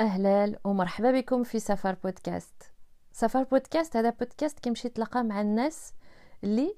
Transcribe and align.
أهلا 0.00 0.58
ومرحبا 0.64 1.10
بكم 1.10 1.44
في 1.44 1.58
سفر 1.58 1.94
بودكاست. 1.94 2.62
سفر 3.12 3.42
بودكاست 3.42 3.96
هذا 3.96 4.10
بودكاست 4.10 4.58
كيمشي 4.58 4.88
يتلاقى 4.88 5.24
مع 5.24 5.40
الناس 5.40 5.92
اللي 6.44 6.76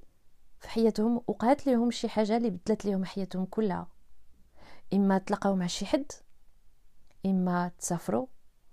في 0.61 0.69
حياتهم 0.69 1.23
وقعت 1.27 1.67
لهم 1.67 1.91
شي 1.91 2.09
حاجة 2.09 2.37
اللي 2.37 2.51
بدلت 2.51 2.85
لهم 2.85 3.05
حياتهم 3.05 3.45
كلها. 3.45 3.89
إما 4.95 5.19
تلاقاو 5.19 5.57
مع 5.57 5.67
شي 5.67 5.87
حد 5.87 6.13
إما 7.27 7.71
تسافروا 7.79 8.27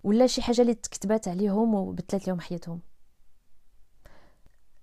ولا 0.03 0.27
شي 0.27 0.41
حاجة 0.41 0.61
اللي 0.61 0.73
تكتبات 0.73 1.27
عليهم 1.27 1.75
وبدلت 1.75 2.27
لهم 2.27 2.39
حياتهم. 2.39 2.81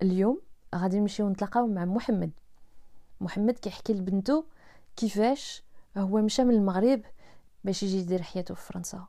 اليوم 0.03 0.43
غادي 0.75 1.01
نمشيو 1.01 1.29
نتلاقاو 1.29 1.67
مع 1.67 1.85
محمد. 1.85 2.31
محمد 3.21 3.59
كيحكي 3.59 3.93
لبنته 3.93 4.45
كيفاش 4.97 5.63
هو 5.97 6.21
مشى 6.21 6.45
من 6.45 6.55
المغرب 6.55 7.03
باش 7.65 7.83
يجي 7.83 7.99
يدير 7.99 8.23
حياته 8.23 8.55
في 8.55 8.63
فرنسا. 8.67 9.07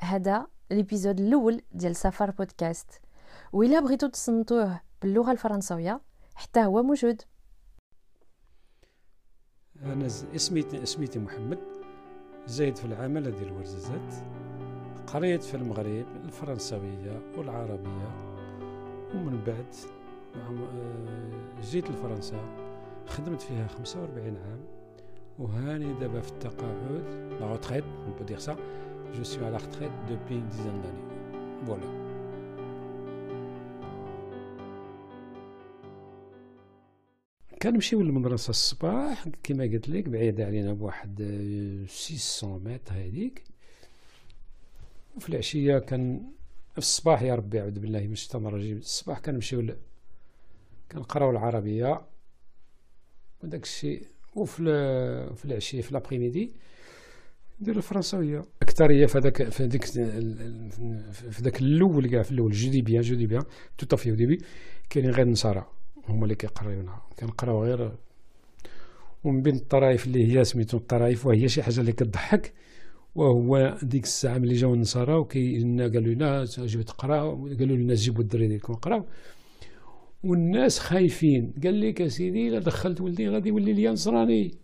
هذا 0.00 0.46
ليبيزود 0.70 1.20
الأول 1.20 1.62
ديال 1.72 1.96
سفر 1.96 2.30
بودكاست. 2.30 3.00
وإلا 3.52 3.80
بغيتو 3.80 4.06
تصنتوه 4.06 4.80
باللغة 5.02 5.32
الفرنسوية 5.32 6.00
حتى 6.34 6.64
هو 6.64 6.82
موجود. 6.82 7.22
أنا 9.82 10.06
اسمي 10.06 10.86
سميتي 10.86 11.18
محمد 11.18 11.58
زايد 12.46 12.76
في 12.76 12.84
العمل 12.84 13.22
ديال 13.22 13.48
الورزازات 13.48 14.14
قريت 15.06 15.42
في 15.42 15.54
المغرب 15.54 16.06
الفرنسوية 16.24 17.22
والعربية 17.36 18.34
ومن 19.14 19.44
بعد 19.46 19.74
آه، 20.36 21.62
جيت 21.62 21.90
لفرنسا 21.90 22.40
خدمت 23.06 23.40
فيها 23.42 23.66
45 23.66 24.36
عام 24.36 24.60
وهاني 25.38 25.92
دابا 26.00 26.20
في 26.20 26.30
التقاعد 26.32 27.04
لا 27.40 27.56
dire 28.26 28.40
ça. 28.46 28.52
Je 29.12 29.22
suis 29.22 29.44
à 29.44 29.50
la 29.50 29.58
retraite 29.58 29.92
depuis 30.08 30.36
une 30.36 30.48
dizaine 30.48 30.80
d'années. 30.82 31.08
Voilà. 31.64 32.04
كنمشيو 37.62 38.02
للمدرسة 38.02 38.50
الصباح 38.50 39.28
كما 39.42 39.64
قلت 39.64 39.88
لك 39.88 40.08
بعيدة 40.08 40.46
علينا 40.46 40.72
بواحد 40.72 41.22
600 41.88 42.58
متر 42.58 42.94
هذيك. 42.94 43.44
وفي 45.16 45.28
العشية 45.28 45.78
كان 45.78 46.30
في 46.72 46.78
الصباح 46.78 47.22
يا 47.22 47.34
ربي 47.34 47.60
أعوذ 47.60 47.78
بالله 47.78 48.00
من 48.00 48.12
الشيطان 48.12 48.46
الرجيم 48.46 48.76
الصباح 48.76 49.18
كنمشيو 49.18 49.74
كنقراو 50.92 51.30
العربية 51.30 52.00
وداك 53.42 53.62
الشيء. 53.62 54.06
وفي 54.34 54.64
في 55.36 55.44
العشية 55.44 55.82
في 55.82 55.94
l'après-midi 55.94 56.52
ندير 57.60 57.76
الفرنسوية 57.76 58.42
أكثرية 58.62 59.06
في 59.06 59.18
هذاك 59.18 59.48
في 59.48 59.64
هذيك 59.64 59.84
في 59.84 61.42
ذاك 61.42 61.60
الأول 61.60 62.08
كاع 62.08 62.22
في 62.22 62.32
الأول 62.32 62.52
je 62.52 62.70
dis 62.70 62.82
bien 62.82 63.02
je 63.02 63.14
dis 63.14 63.26
bien 63.26 63.42
tout 63.78 63.86
à 63.86 63.91
fait 63.91 64.10
au 64.10 64.14
début 64.14 64.38
كاينين 64.90 65.10
غير 65.10 65.26
النصارى 65.26 65.66
هما 66.08 66.24
اللي 66.24 66.34
كيقراونا 66.34 67.02
كنقراو 67.18 67.64
غير 67.64 67.92
ومن 69.24 69.42
بين 69.42 69.54
الطرائف 69.54 70.06
اللي 70.06 70.38
هي 70.38 70.44
سميتو 70.44 70.76
الطرائف 70.76 71.26
وهي 71.26 71.48
شي 71.48 71.62
حاجة 71.62 71.80
اللي 71.80 71.92
كتضحك 71.92 72.52
وهو 73.14 73.78
ديك 73.82 74.04
الساعة 74.04 74.38
ملي 74.38 74.54
جاو 74.54 74.74
النصارى 74.74 75.14
وكي 75.14 75.58
قالوا 75.78 76.14
لنا 76.14 76.44
جيبوا 76.44 76.84
تقراو 76.84 77.46
قالوا 77.58 77.76
لنا 77.76 77.94
جيبوا 77.94 78.22
الدري 78.22 78.48
ديالكم 78.48 78.74
قراو 78.74 79.04
والناس 80.24 80.78
خايفين. 80.78 81.54
قال 81.64 81.80
لك 81.80 82.00
يا 82.00 82.08
سيدي 82.08 82.48
الا 82.48 82.58
دخلت 82.58 83.00
ولدي 83.00 83.28
غادي 83.28 83.48
يولي 83.48 83.72
لي 83.72 83.88
نصراني. 83.88 84.63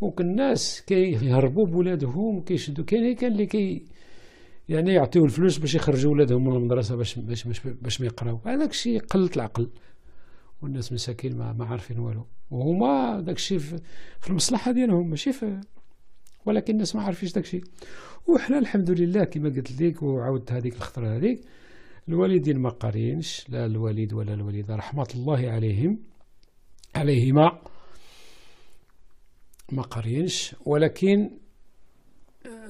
donc 0.00 0.20
الناس 0.20 0.82
كيهربوا 0.86 1.66
بولادهم 1.66 2.36
وكيشدوا 2.36 2.84
كاين 2.84 3.14
كان 3.14 3.32
اللي 3.32 3.46
كي 3.46 3.86
يعني 4.68 4.92
يعطيو 4.92 5.24
الفلوس 5.24 5.58
باش 5.58 5.74
يخرجوا 5.74 6.12
ولادهم 6.12 6.44
من 6.48 6.56
المدرسة 6.56 6.96
باش 6.96 7.18
باش 7.18 7.44
باش, 7.44 7.60
باش 7.66 8.00
ما 8.00 8.06
يقراو. 8.06 8.40
هذاك 8.46 8.70
الشيء 8.70 9.00
قلت 9.00 9.36
العقل. 9.36 9.70
والناس 10.62 10.92
مساكين 10.92 11.36
ما, 11.36 11.52
ما 11.52 11.64
عارفين 11.64 11.98
والو. 11.98 12.26
وهما 12.50 13.20
داك 13.20 13.36
الشيء 13.36 13.58
في, 13.58 13.78
في 14.20 14.30
المصلحة 14.30 14.72
ديالهم 14.72 15.10
ماشي 15.10 15.32
في 15.32 15.60
ولكن 16.46 16.72
الناس 16.72 16.96
ما 16.96 17.02
عارفينش 17.02 17.32
داك 17.32 17.44
الشيء. 17.44 17.64
وحنا 18.28 18.58
الحمد 18.58 18.90
لله 18.90 19.24
كما 19.24 19.48
قلت 19.48 19.82
لك 19.82 20.02
وعاودت 20.02 20.52
هذيك 20.52 20.74
الخطرة 20.74 21.16
هذيك 21.16 21.40
الوالدين 22.08 22.58
ما 22.58 22.70
قارينش 22.70 23.46
لا 23.48 23.66
الوالد 23.66 24.12
ولا 24.12 24.34
الوالدة 24.34 24.76
رحمة 24.76 25.08
الله 25.14 25.50
عليهم 25.50 25.98
عليهما. 26.94 27.60
ما 29.72 29.82
قارينش 29.82 30.56
ولكن 30.66 31.30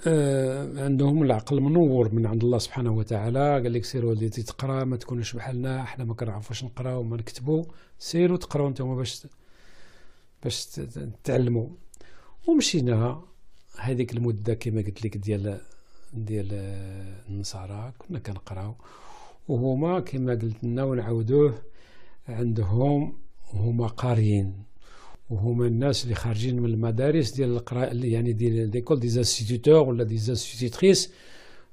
آه 0.07 0.85
عندهم 0.85 1.23
العقل 1.23 1.61
منور 1.61 2.15
من 2.15 2.27
عند 2.27 2.45
الله 2.45 2.59
سبحانه 2.59 2.93
وتعالى. 2.93 3.53
قال 3.53 3.73
لك 3.73 3.85
سير 3.85 4.07
ولدي 4.07 4.43
تقرا 4.43 4.85
ما 4.85 4.97
تكونوش 4.97 5.37
بحالنا 5.37 5.83
إحنا 5.83 6.05
ما 6.05 6.15
كنعرفوش 6.15 6.65
نقراو 6.65 7.01
وما 7.01 7.17
نكتبوا 7.17 7.65
سيروا 7.99 8.37
تقراو 8.37 8.69
نتوما 8.69 8.97
باش 8.97 9.27
باش 10.45 10.81
تعلموا 11.25 11.69
ومشينا. 12.49 13.23
هذيك 13.79 14.13
المدة 14.13 14.55
كما 14.55 14.81
قلت 14.81 15.05
لك 15.05 15.17
ديال 15.17 15.61
ديال 16.13 16.49
النصارى 17.29 17.93
كنا 17.99 18.19
كنقراو. 18.19 18.75
وهما 19.49 20.01
كما 20.01 20.33
قلت 20.33 20.65
لنا 20.65 20.85
ونعاودوه 20.85 21.55
عندهم 22.29 23.19
هما 23.53 23.87
قاريين. 23.87 24.68
وهما 25.31 25.67
الناس 25.67 26.05
اللي 26.05 26.15
خارجين 26.15 26.61
من 26.61 26.65
المدارس 26.71 27.31
ديال 27.31 27.51
القراء 27.51 28.05
يعني 28.05 28.33
ديال 28.33 28.71
d'école 28.71 29.01
des 29.01 29.09
instituteurs 29.09 29.89
ولا 29.89 30.05
des 30.05 30.19
institutrices 30.19 31.13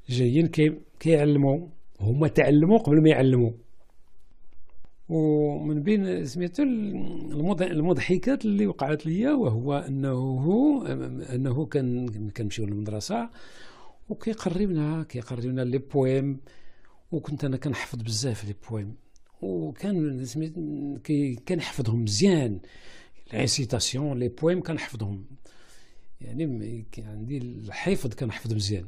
جايين 0.10 0.48
كي 0.48 0.74
كيعلموا. 1.00 1.68
هما 2.00 2.28
تعلموا 2.28 2.78
قبل 2.78 3.02
ما 3.02 3.10
يعلموا. 3.10 3.52
ومن 5.10 5.84
بين 5.84 6.26
سميتو 6.26 6.64
المضحكات 7.62 8.46
اللي 8.46 8.68
وقعت 8.68 9.06
لي 9.06 9.28
وهو 9.28 9.74
انه 9.74 10.12
هو 10.12 10.86
أنه 11.34 11.66
كان 11.66 12.10
كنمشيو 12.30 12.66
للمدرسة 12.66 13.30
وكيقربنا 14.10 15.04
كيقربنا 15.10 15.62
les 15.62 15.78
poèmes. 15.78 16.40
وكنت 17.12 17.46
أنا 17.46 17.58
كنحفظ 17.58 18.02
بزاف 18.02 18.46
les 18.46 18.56
poèmes. 18.70 18.96
وكان 19.42 20.26
كنحفظهم 21.48 22.04
مزيان. 22.04 22.60
ال 23.34 23.42
récitation 23.42 24.20
les 24.20 24.28
poèmes 24.28 24.62
كنحفظهم 24.62 25.26
يعني 26.22 26.86
عندي 26.98 27.38
الحفظ 27.38 28.14
كنحفظ 28.14 28.54
مزيان 28.54 28.86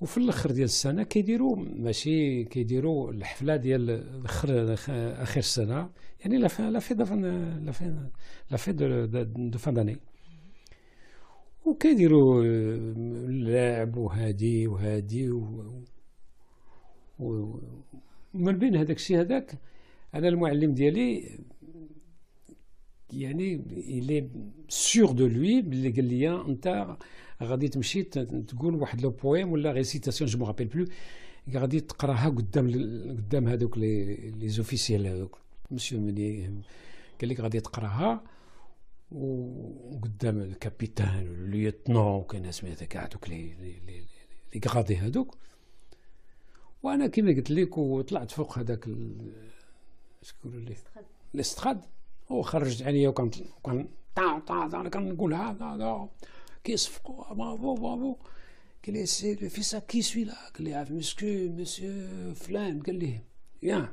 وفي 0.00 0.18
الآخر 0.18 0.50
ديال 0.50 0.64
السنة 0.64 1.02
كيديروا 1.02 1.56
ماشي 1.56 2.44
كيديروا 2.44 3.12
الحفله 3.12 3.56
ديال 3.56 4.04
اخر 4.24 4.74
اخر 5.22 5.38
السنة 5.38 5.90
يعني 6.20 6.38
la 6.38 6.48
la 6.70 6.78
fête 6.80 6.94
la 6.94 7.04
fête 7.72 8.08
la 8.50 8.56
fête 8.56 8.72
de 8.72 9.58
fin 9.58 9.74
d'année 9.74 9.96
وكيديروا 11.66 12.44
اللعب 12.44 13.96
وهادي 13.96 14.66
وهادي 14.66 15.30
ومن 17.18 18.58
بين 18.58 18.76
هذاك 18.76 18.96
الشيء 18.96 19.20
هذاك 19.20 19.58
أنا 20.14 20.28
المعلم 20.28 20.74
ديالي 20.74 21.38
يعني 23.12 23.54
il 23.70 24.28
est 24.68 24.90
sûr 24.90 25.12
de 25.12 25.26
lui 25.26 25.62
بلي 25.62 25.90
قال 25.90 26.04
لي 26.04 26.30
انت 26.30 26.96
غادي 27.42 27.68
تمشي 27.68 28.02
تقول 28.02 28.74
واحد 28.74 29.00
لو 29.00 29.10
بويم 29.10 29.52
ولا 29.52 29.72
ريسيتاسيون 29.72 30.30
جو 30.30 30.38
مابيل 30.38 30.66
بلو 30.66 30.86
غادي 31.54 31.80
تقراها 31.80 32.28
قدام 32.28 32.70
قدام 33.18 33.48
هذوك 33.48 33.78
لي 33.78 34.48
زوفيسيال 34.48 35.06
هذوك 35.06 35.38
مسيو 35.70 36.00
مني 36.00 36.62
قال 37.20 37.28
لك 37.28 37.40
غادي 37.40 37.60
تقراها 37.60 38.24
وقدام 39.12 40.38
الكابيتان 40.38 41.28
والليوتنون 41.28 42.14
وكاين 42.14 42.42
ناس 42.42 42.60
كاع 42.64 43.04
هذوك 43.04 43.28
لي 43.28 43.54
لي 43.54 44.04
لي 44.54 44.60
غادي 44.68 44.96
هذوك 44.96 45.36
وأنا 46.82 47.06
كما 47.06 47.30
قلت 47.32 47.50
لك 47.50 47.78
وطلعت 47.78 48.30
فوق 48.30 48.58
هذاك 48.58 48.84
شكون 50.22 50.54
اللي 50.54 50.74
الاستخاد 51.34 51.80
وخرجت 52.30 52.82
عليا 52.82 53.08
وكان 53.08 53.30
كان 53.64 53.88
طا 54.14 54.38
طا 54.38 54.68
طا 54.68 54.88
كنقول 54.88 55.34
هذا 55.34 55.64
هذا. 55.64 56.08
كيصفقوا 56.64 57.34
بابو 57.34 57.74
بابو 57.74 58.16
قال 58.86 58.94
لي 58.94 59.06
c'est 59.06 59.36
vrai 59.36 59.62
ça 59.62 59.78
qui 59.78 60.02
c'est 60.02 60.24
celui-là 60.24 60.48
قال 60.54 60.64
لي 60.64 60.74
عارف 60.74 60.90
مسكو 60.90 61.26
مسيو 61.26 62.34
فلان 62.34 62.82
قال 62.82 62.94
لي 62.94 63.20
viens 63.60 63.88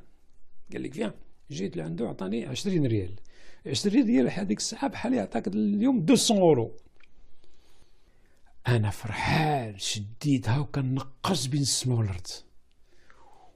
قال 0.74 0.84
لك 0.84 0.94
viens 0.94 1.12
جيت 1.52 1.78
لعنده 1.78 2.10
عطاني 2.10 2.46
20 2.46 2.86
ريال. 2.86 3.16
20 3.68 4.06
ريال 4.06 4.30
هذيك 4.30 4.58
الساعة 4.58 4.88
بحال 4.88 5.14
يعطاك 5.14 5.48
اليوم 5.48 6.00
200 6.00 6.36
اورو. 6.36 6.72
أنا 8.68 8.90
فرحان 8.90 9.78
شديتها 9.78 10.60
وكنقص 10.60 11.46
بين 11.46 11.62
السما 11.62 11.96
والارض 11.96 12.28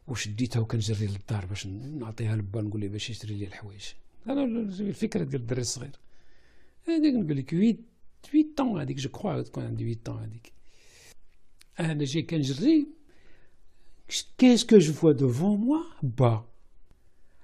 وشديتها 0.08 0.60
وكنجري 0.60 1.08
للدار 1.08 1.46
باش 1.46 1.68
نعطيها 1.68 2.36
لبا 2.36 2.62
نقول 2.62 2.82
ليه 2.82 2.90
باش 2.90 3.10
يشري 3.10 3.36
لي 3.36 3.46
الحوايج. 3.46 3.86
أنا 4.28 4.44
الفكرة 4.44 5.24
ديال 5.24 5.42
الدري 5.42 5.62
الصغير 5.62 6.00
هذيك 6.88 7.16
نقول 7.16 7.38
لك 7.38 7.50
8 7.50 7.76
8 8.32 8.46
طون 8.58 8.82
هذيك 8.82 8.98
je 8.98 9.10
crois 9.10 9.42
تكون 9.42 9.64
عندي 9.64 9.84
8 9.84 10.04
طون 10.04 10.20
هذيك 10.24 10.54
أنا 11.80 12.04
جاي 12.04 12.22
كنجري 12.22 12.88
qu'est-ce 14.38 14.66
que 14.66 14.78
je 14.78 14.94
vois 14.94 15.12
devant 15.12 15.60
moi 15.60 15.84
با 16.04 16.46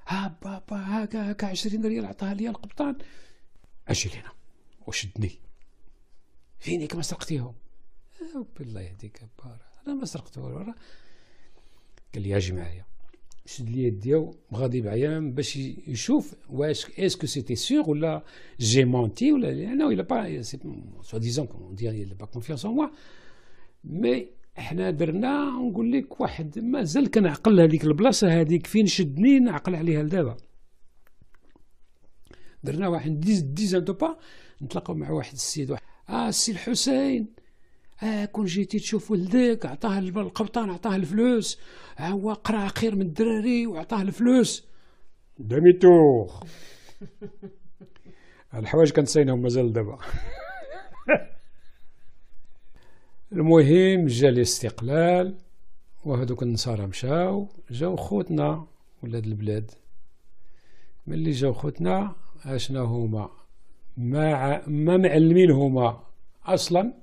ها 0.07 0.37
با 0.41 0.59
با 0.69 0.77
هاكا 0.77 1.29
هاكا 1.29 1.47
20 1.47 1.85
ريال 1.85 2.05
عطاها 2.05 2.33
ليا 2.33 2.49
القبطان 2.49 2.97
أجي 3.87 4.09
لينا 4.09 4.31
وشدني 4.87 5.31
فينك 6.59 6.95
ما 6.95 7.01
سرقتيهم 7.01 7.55
بالله 8.59 8.81
يهديك 8.81 9.21
بار 9.43 9.57
أنا 9.87 9.95
ما 9.95 10.05
سرقت 10.05 10.37
والو 10.37 10.73
قال 12.13 12.23
لي 12.23 12.37
أجي 12.37 12.53
معايا 12.53 12.85
شد 13.45 13.69
لي 13.69 13.83
يدي 13.83 14.25
غادي 14.53 14.81
معايا 14.81 15.19
باش 15.19 15.55
يشوف 15.87 16.35
واش 16.49 16.99
est-ce 16.99 17.18
que 17.18 17.27
c'était 17.27 17.55
sûr 17.55 17.89
ولا 17.89 18.23
j'ai 18.59 18.85
menti 18.85 19.31
ولا 19.31 19.51
أنا 19.51 19.85
ولا 19.85 20.03
parce 20.03 20.41
que 21.01 21.19
disons 21.19 21.45
qu'on 21.47 21.75
n'a 21.75 22.05
pas 22.05 22.25
confiance 22.25 22.65
en 22.65 22.71
moi 22.71 22.87
mais 23.83 24.27
حنا 24.55 24.91
درنا 24.91 25.45
نقول 25.45 25.91
لك 25.91 26.21
واحد 26.21 26.59
مازال 26.59 27.11
كنعقل 27.11 27.61
هذيك 27.61 27.83
البلاصة 27.83 28.41
هذيك 28.41 28.67
فين 28.67 28.85
شدني 28.85 29.39
نعقل 29.39 29.75
عليها 29.75 30.03
لدابا. 30.03 30.37
درنا 32.63 32.87
واحد 32.87 33.19
dix 33.19 33.39
dizaine 33.39 33.83
de 33.83 33.93
pas 33.93 34.17
نتلاقاو 34.61 34.95
مع 34.95 35.11
واحد 35.11 35.33
السيد 35.33 35.71
واحد 35.71 35.83
آه 36.09 36.29
السي 36.29 36.51
الحسين 36.51 37.42
آه 38.03 38.25
كون 38.25 38.45
جيتي 38.45 38.79
تشوف 38.79 39.11
ولدك 39.11 39.65
عطاه 39.65 39.99
القبطان 39.99 40.69
عطاه 40.69 40.95
الفلوس. 40.95 41.59
هو 41.99 42.33
قرأ 42.33 42.67
خير 42.67 42.95
من 42.95 43.01
الدراري 43.01 43.67
وعطاه 43.67 44.01
الفلوس. 44.01 44.67
دامي 45.39 45.73
تور 45.73 46.31
الحوايج 48.53 48.91
كنسينهم 48.91 49.41
مازال 49.41 49.73
دابا. 49.73 49.97
المهم 53.33 54.07
جا 54.07 54.29
الاستقلال 54.29 55.37
وهذوك 56.05 56.43
النصارى 56.43 56.87
مشاو 56.87 57.47
جاو 57.71 57.95
خوتنا 57.95 58.67
ولاد 59.03 59.25
البلاد. 59.25 59.71
ملي 61.07 61.31
جاو 61.31 61.53
خوتنا 61.53 62.15
عشنا 62.45 62.79
هما 62.79 63.29
ما 63.97 64.67
ما 64.67 64.97
معلمين 64.97 65.51
هما 65.51 66.03
أصلا. 66.45 67.02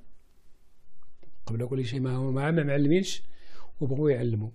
قبل 1.51 1.67
كل 1.67 1.85
شيء 1.85 2.01
ما 2.01 2.17
هما 2.17 2.51
ما 2.51 2.63
معلمينش 2.63 3.23
وبغوا 3.81 4.11
يعلموا. 4.11 4.51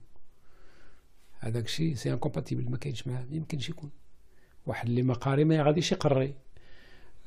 هذاك 1.40 1.66
الشيء 1.66 1.96
c'est 1.96 2.14
incompatible 2.14 2.72
ما 2.72 2.78
كاينش 2.78 3.08
ما 3.08 3.28
يمكنش 3.32 3.70
يكون. 3.70 3.90
واحد 4.66 4.88
اللي 4.90 5.02
ما 5.02 5.14
قاري 5.14 5.44
ما 5.44 5.64
غاديش 5.64 5.92
يقري. 5.92 6.34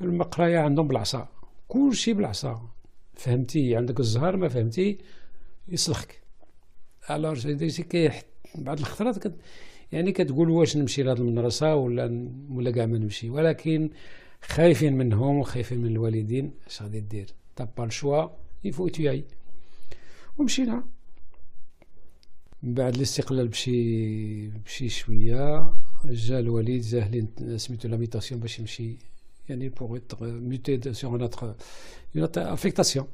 المقرايه 0.00 0.58
عندهم 0.58 0.88
بالعصا 0.88 1.28
كل 1.68 1.94
شيء 1.94 2.14
بالعصا 2.14 2.70
فهمتي؟ 3.14 3.76
عندك 3.76 4.00
الزهر 4.00 4.36
ما 4.36 4.48
فهمتي؟ 4.48 4.98
يسلخك. 5.68 6.22
alors 7.10 7.34
c'est 7.68 7.82
que 7.82 8.10
بعض 8.54 8.78
الخطرات 8.78 9.18
كت 9.18 9.34
يعني 9.92 10.12
كتقول 10.12 10.50
واش 10.50 10.76
نمشي 10.76 11.02
لهاد 11.02 11.20
المدرسة 11.20 11.74
ولا 11.74 12.30
ولا 12.50 12.70
كاع 12.70 12.86
ما 12.86 12.98
نمشي. 12.98 13.30
ولكن 13.30 13.90
خايفين 14.42 14.92
منهم 14.96 15.38
وخايفين 15.38 15.78
من 15.78 15.86
الوالدين 15.86 16.52
اش 16.66 16.82
غادي 16.82 17.00
دير؟ 17.00 17.34
t'as 17.56 17.68
pas 17.76 17.84
le 17.84 17.97
choix 17.97 18.28
il 18.64 18.72
faut 18.72 18.88
ومشينا. 20.38 20.84
من 22.62 22.74
بعد 22.74 22.94
الاستقلال 22.94 23.48
بشي 23.48 24.48
بشي 24.48 24.88
شوية 24.88 25.72
جا 26.04 26.38
الوليد 26.38 26.82
جاه 26.82 27.08
لي 27.08 27.58
سميتو 27.58 27.88
la 27.88 27.99
mutation 27.99 28.40
باش 28.40 28.58
يمشي 28.58 28.96
يعني 29.48 29.70
être 29.70 30.16
muté 30.50 30.92
sur 30.92 31.16
une 31.16 31.22
autre, 31.22 31.56
une 32.14 32.22
autre 32.22 32.40
affectation. 32.40 33.04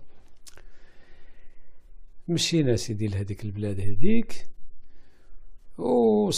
مشينا 2.28 2.76
سيدي 2.76 3.06
لهذيك 3.06 3.44
البلاد 3.44 3.80
هذيك 3.80 4.46
و 5.78 6.30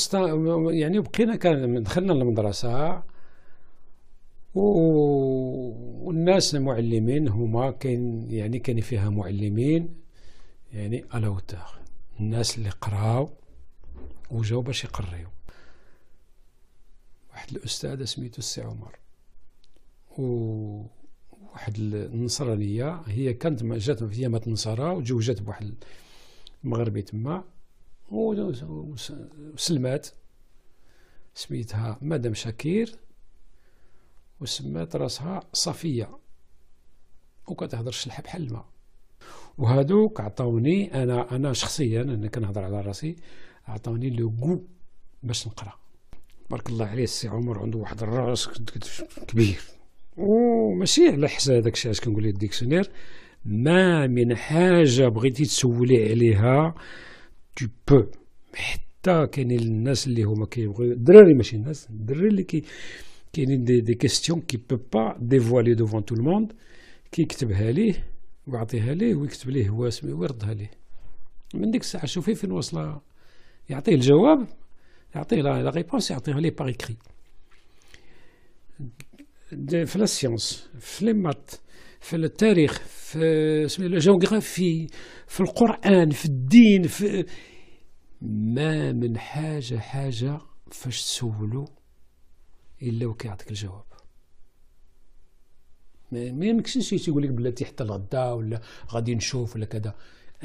يعني 0.71 1.01
بقينا 1.01 1.37
كان 1.37 1.83
دخلنا 1.83 2.13
للمدرسة 2.13 3.03
والناس 4.55 6.55
المعلمين 6.55 7.29
هما 7.29 7.71
كاين 7.71 8.31
يعني 8.31 8.59
كان 8.59 8.81
فيها 8.81 9.11
معلمين. 9.11 10.06
يعني 10.73 11.05
على 11.11 11.37
الناس 12.21 12.59
اللي 12.59 12.71
قراو 12.71 13.31
وجاو 14.31 14.63
باش 14.63 14.85
يقريو. 14.85 15.29
واحد 17.31 17.51
الأستاذ 17.51 18.05
سميتو 18.05 18.39
السي 18.39 18.61
عمر. 18.61 18.99
وواحد 20.19 21.79
النصرانية 21.79 23.03
هي 23.07 23.35
كانت 23.35 23.63
جات 23.63 24.05
في 24.05 24.23
يامة 24.23 24.43
النصارى 24.47 24.91
وتزوجت 24.91 25.43
بواحد 25.43 25.75
المغربي 26.65 27.03
تما 27.03 27.45
وسلمات. 28.11 30.09
سميتها 31.35 31.99
مدام 32.03 32.35
شاكير 32.35 32.99
وسمات 34.41 34.97
راسها 34.97 35.41
صفية 35.53 36.19
وكتهضر 37.47 37.89
الشلحة 37.89 38.23
بحال 38.23 38.43
الماء 38.43 38.69
وهادوك 39.59 40.21
عطاوني 40.21 41.03
أنا 41.03 41.37
أنا 41.37 41.53
شخصيا 41.53 42.03
أنا 42.03 42.29
كنهضر 42.29 42.65
على 42.65 42.81
راسي 42.81 43.17
عطاوني 43.67 44.11
le 44.11 44.31
goût 44.31 44.61
باش 45.23 45.47
نقرأ. 45.47 45.73
بارك 46.51 46.69
الله 46.69 46.87
عليه 46.87 47.05
السي 47.05 47.29
عمر 47.29 47.59
عنده 47.59 47.79
واحد 47.79 48.03
الراس 48.03 48.49
كبير. 49.29 49.61
وماشي 50.17 51.09
على 51.09 51.29
حساب 51.29 51.57
هذاك 51.57 51.73
الشيء 51.73 51.91
اش 51.91 52.01
كنقول 52.01 52.25
لك 52.25 52.35
ال 52.35 52.39
dictionnaire. 52.39 52.91
ما 53.45 54.07
من 54.07 54.37
حاجة 54.37 55.09
بغيتي 55.09 55.45
تسولي 55.45 56.11
عليها 56.11 56.75
تو 57.57 57.67
بو 57.89 58.05
حتى 58.55 59.27
كاينين 59.27 59.59
الناس 59.59 60.07
اللي 60.07 60.23
هما 60.23 60.47
كيبغيو 60.47 60.93
الدراري 60.93 61.35
ماشي 61.35 61.57
الناس 61.57 61.91
الدراري 61.91 62.29
اللي 62.29 62.43
كي 62.43 62.63
كاينين 63.33 63.65
des, 63.65 63.81
des 63.81 63.95
questions 63.95 64.41
qu'ils 64.41 64.57
peuvent 64.71 64.79
pas 64.93 65.17
dévoiler 65.21 65.75
devant 65.75 66.05
tout 66.05 66.15
le 66.15 66.25
monde 66.25 66.53
كيكتبها 67.13 67.71
ليه 67.73 68.16
ويعطيها 68.47 68.95
ليه 68.95 69.15
ويكتب 69.15 69.51
ليه 69.51 69.69
هو 69.69 69.89
اسمه 69.89 70.15
ويردها 70.15 70.55
ليه. 70.55 70.71
من 71.55 71.71
ديك 71.71 71.81
الساعة 71.81 72.07
شوفي 72.07 72.35
فين 72.35 72.53
واصله 72.53 73.01
يعطيه 73.71 73.95
الجواب 73.95 74.47
يعطيه 75.15 75.37
la 75.37 75.71
réponse 75.71 76.11
يعطيها 76.11 76.41
ليه 76.41 76.51
par 76.51 76.69
écrit 76.69 76.97
في 79.87 79.97
ال 79.97 80.05
sciences 80.05 80.71
في 80.81 81.05
les 81.05 81.13
maths 81.13 81.51
في 82.01 82.17
التاريخ 82.17 82.79
في 82.79 83.79
الجغرافي 83.81 84.87
في 85.27 85.41
القرآن 85.41 86.11
في 86.11 86.25
الدين 86.25 86.83
في 86.83 87.27
ما 88.23 88.93
من 88.93 89.19
حاجة 89.19 89.79
حاجة 89.79 90.39
فاش 90.71 91.03
تسولو 91.03 91.65
إلا 92.83 93.07
وكيعطيك 93.07 93.51
الجواب. 93.51 93.86
ما 96.13 96.47
يمكنش 96.47 96.91
تيقول 96.91 97.23
لك 97.23 97.31
بلاتي 97.31 97.65
حتى 97.65 97.85
الغدا 97.85 98.33
ولا 98.33 98.61
غادي 98.93 99.15
نشوف 99.15 99.57
ولا 99.57 99.65
كذا. 99.65 99.95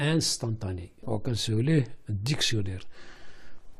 instantané 0.00 0.88
وكنسوليه 1.02 1.84
ال 2.10 2.16
dictionnaire 2.16 2.86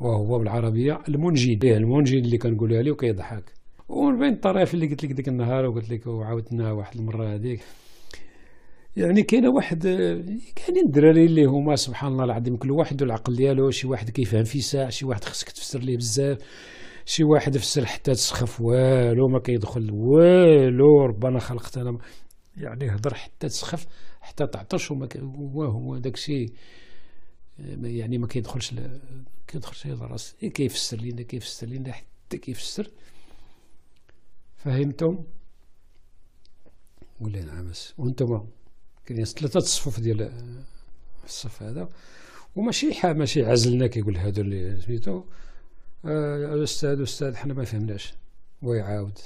وهو 0.01 0.39
بالعربية 0.39 1.01
المنجد 1.09 1.65
المنجد 1.65 2.25
اللي 2.25 2.39
كنقولها 2.39 2.83
ليه 2.83 2.91
وكيضحك 2.91 3.45
ومن 3.89 4.19
بين 4.19 4.33
الطرائف 4.33 4.75
اللي 4.75 4.87
قلت 4.87 5.05
لك 5.05 5.13
ديك 5.13 5.29
النهار 5.29 5.67
وقلت 5.67 5.91
لك 5.91 6.07
وعاودتنا 6.07 6.73
واحد 6.73 6.97
المره 6.97 7.35
هذيك 7.35 7.61
يعني 8.97 9.23
كاينة 9.23 9.51
واحد 9.51 9.83
كاينين 10.57 10.87
الدراري 10.87 11.25
اللي 11.25 11.45
هما 11.45 11.77
سبحان 11.77 12.13
الله 12.13 12.25
العظيم 12.25 12.57
كل 12.57 12.71
واحد 12.71 13.03
والعقل 13.03 13.37
ديالو 13.37 13.71
شي 13.71 13.87
واحد 13.87 14.11
كيفهم 14.11 14.45
في 14.45 14.61
ساعه 14.61 14.91
شي 14.91 15.05
واحد 15.07 15.25
خصك 15.25 15.51
تفسر 15.51 15.79
ليه 15.79 15.97
بزاف 15.97 16.39
شي 17.05 17.25
واحد 17.25 17.57
فسر 17.57 17.87
حتى 17.87 18.13
تسخف 18.13 18.61
والو 18.61 19.29
ما 19.29 19.39
كيدخل 19.39 19.91
والو 19.93 21.07
ربنا 21.07 21.39
خلقت 21.39 21.79
أنا 21.79 21.99
يعني 22.57 22.95
هضر 22.95 23.15
حتى 23.15 23.49
تسخف 23.49 23.87
حتى 24.21 24.47
تعطش 24.47 24.91
وما 24.91 25.09
هو 25.17 25.65
هو 25.65 25.99
داك 25.99 26.15
الشيء 26.15 26.53
يعني 27.83 28.19
ما 28.19 28.27
كيدخلش 28.27 28.75
كيدخلش 29.47 29.87
للراس 29.87 30.35
كيفسر 30.35 30.97
لينا 30.97 31.23
كيفسر 31.23 31.67
لينا 31.67 31.93
حتى 31.93 32.39
كيفسر. 32.39 32.91
فهمتم؟ 34.57 35.25
ولا 37.21 37.45
نعمس. 37.45 37.95
وأنتم 37.99 38.47
كاين 39.07 39.25
ثلاثة 39.25 39.59
الصفوف 39.59 40.01
ديال 40.01 40.33
الصف 41.25 41.63
هذا. 41.63 41.89
وماشي 42.57 42.95
حا 42.95 43.13
ماشي 43.13 43.45
عزلنا 43.45 43.87
كيقول 43.87 44.17
هادو 44.17 44.43
اللي 44.43 44.81
سميتو. 44.81 45.25
آه 46.05 46.65
أستاذ 46.65 47.35
حنا 47.37 47.55
ما 47.55 47.65
فهمناش. 47.65 48.15
ويعاود 48.63 49.19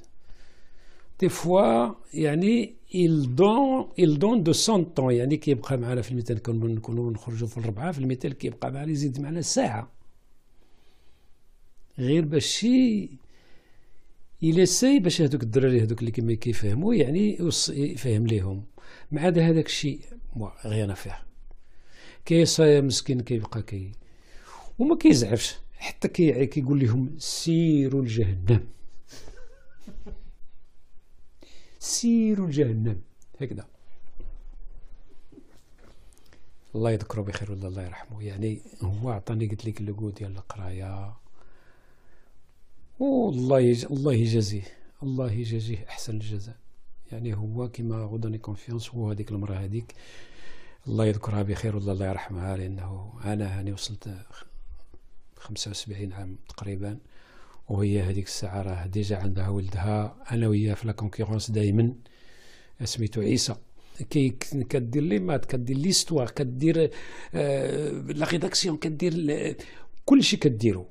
des 1.21 1.29
fois 1.29 1.95
يعني 2.15 2.75
il 2.95 3.29
donne 3.29 3.89
il 4.01 4.19
donne 4.19 4.43
de 4.43 4.53
son 4.53 4.85
temps 4.85 5.15
يعني 5.15 5.37
كيبقى 5.37 5.77
معنا 5.77 6.03
في 6.03 6.11
المثال 6.13 6.41
نكونوا 6.49 7.11
نخرجوا 7.11 7.49
في 7.49 7.59
الربعة 7.59 7.93
في 7.93 7.99
المثال 7.99 8.33
كيبقى 8.33 8.73
معنا 8.73 8.93
يزيد 8.93 9.21
معنا 9.21 9.41
ساعة. 9.41 9.91
غير 11.99 12.25
باش 12.25 12.67
يليساي 14.43 14.99
باش 14.99 15.21
هذوك 15.21 15.43
الدراري 15.43 15.83
هذوك 15.83 16.01
اللي 16.01 16.11
كما 16.11 16.35
كيفهموا 16.35 16.95
يعني 16.95 17.39
يفهم 17.69 18.27
ليهم. 18.27 18.65
مع 19.13 19.23
هذا 19.23 19.49
هذاك 19.49 19.67
الشيء 19.67 20.01
غير 20.65 20.95
فيه 20.95 21.19
كيصا 22.25 22.81
مسكين 22.81 23.21
كيبقى 23.21 23.63
كي. 23.63 23.93
وما 24.79 24.97
كيزعفش. 24.97 25.57
حتى 25.79 26.09
كي 26.09 26.47
كيقول 26.47 26.81
لهم 26.81 27.19
سيروا 27.19 28.03
لجهنم 28.03 28.67
سيروا 31.79 32.47
لجهنم 32.47 33.01
هكذا. 33.41 33.67
الله 36.75 36.91
يذكره 36.91 37.23
بخير 37.23 37.53
ولا 37.53 37.69
الله 37.69 37.83
يرحمه. 37.83 38.23
يعني 38.23 38.61
هو 38.83 39.11
عطاني 39.11 39.47
قلت 39.47 39.65
لك 39.65 39.81
اللقو 39.81 40.11
ديال 40.11 40.37
القراية. 40.37 41.15
والله 42.99 43.61
يج... 43.61 43.85
الله 43.85 44.13
يجازيه. 44.15 44.63
الله 45.03 45.33
يجازيه 45.33 45.87
أحسن 45.89 46.15
الجزاء. 46.15 46.57
يعني 47.13 47.35
هو 47.35 47.69
كما 47.69 48.05
عطاني 48.05 48.39
confiance 48.39 48.91
هو 48.91 49.11
هذيك 49.11 49.31
المرأة 49.31 49.57
هذيك. 49.57 49.95
الله 50.89 51.07
يذكرها 51.07 51.43
بخير 51.43 51.77
ولا 51.77 51.93
الله 51.93 52.07
يرحمها 52.09 52.57
لأنه 52.57 53.13
أنا 53.25 53.59
هاني 53.59 53.73
وصلت 53.73 54.09
75 55.47 56.13
عام 56.13 56.37
تقريبا 56.49 56.99
وهي 57.69 58.03
هذيك 58.03 58.27
الساعة 58.27 58.63
راه 58.63 58.87
déjà 58.87 59.17
عندها 59.17 59.49
ولدها. 59.49 60.25
أنا 60.33 60.49
وياه 60.49 60.75
في 60.75 60.87
la 60.87 60.93
concurrence 60.93 61.51
دايما 61.51 61.95
سميتو 62.85 63.21
عيسى. 63.21 63.55
كي 64.11 64.29
كدير 64.71 65.03
les 65.03 65.19
maths 65.19 65.45
كدير 65.45 65.77
l'histoire 65.77 66.31
كدير 66.31 66.91
آه 67.35 67.91
la 67.91 68.27
rédaction 68.27 68.77
كدير 68.77 69.13
كل 70.05 70.23
شيء 70.23 70.39
كديرو. 70.39 70.87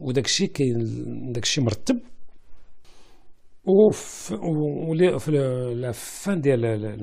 وداك 0.00 0.24
الشيء 0.24 0.48
كاين 0.48 1.32
داك 1.32 1.42
الشيء 1.42 1.64
مرتب. 1.64 2.00
و 3.66 3.90
في 3.90 5.30
la 5.74 5.92
fin 5.92 6.40
ديال 6.40 6.96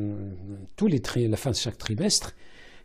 tous 0.78 0.88
les 0.88 1.00
tri 1.00 1.28
la 1.28 1.36
fin 1.36 1.54
chaque 1.54 1.76
trimestre 1.76 2.34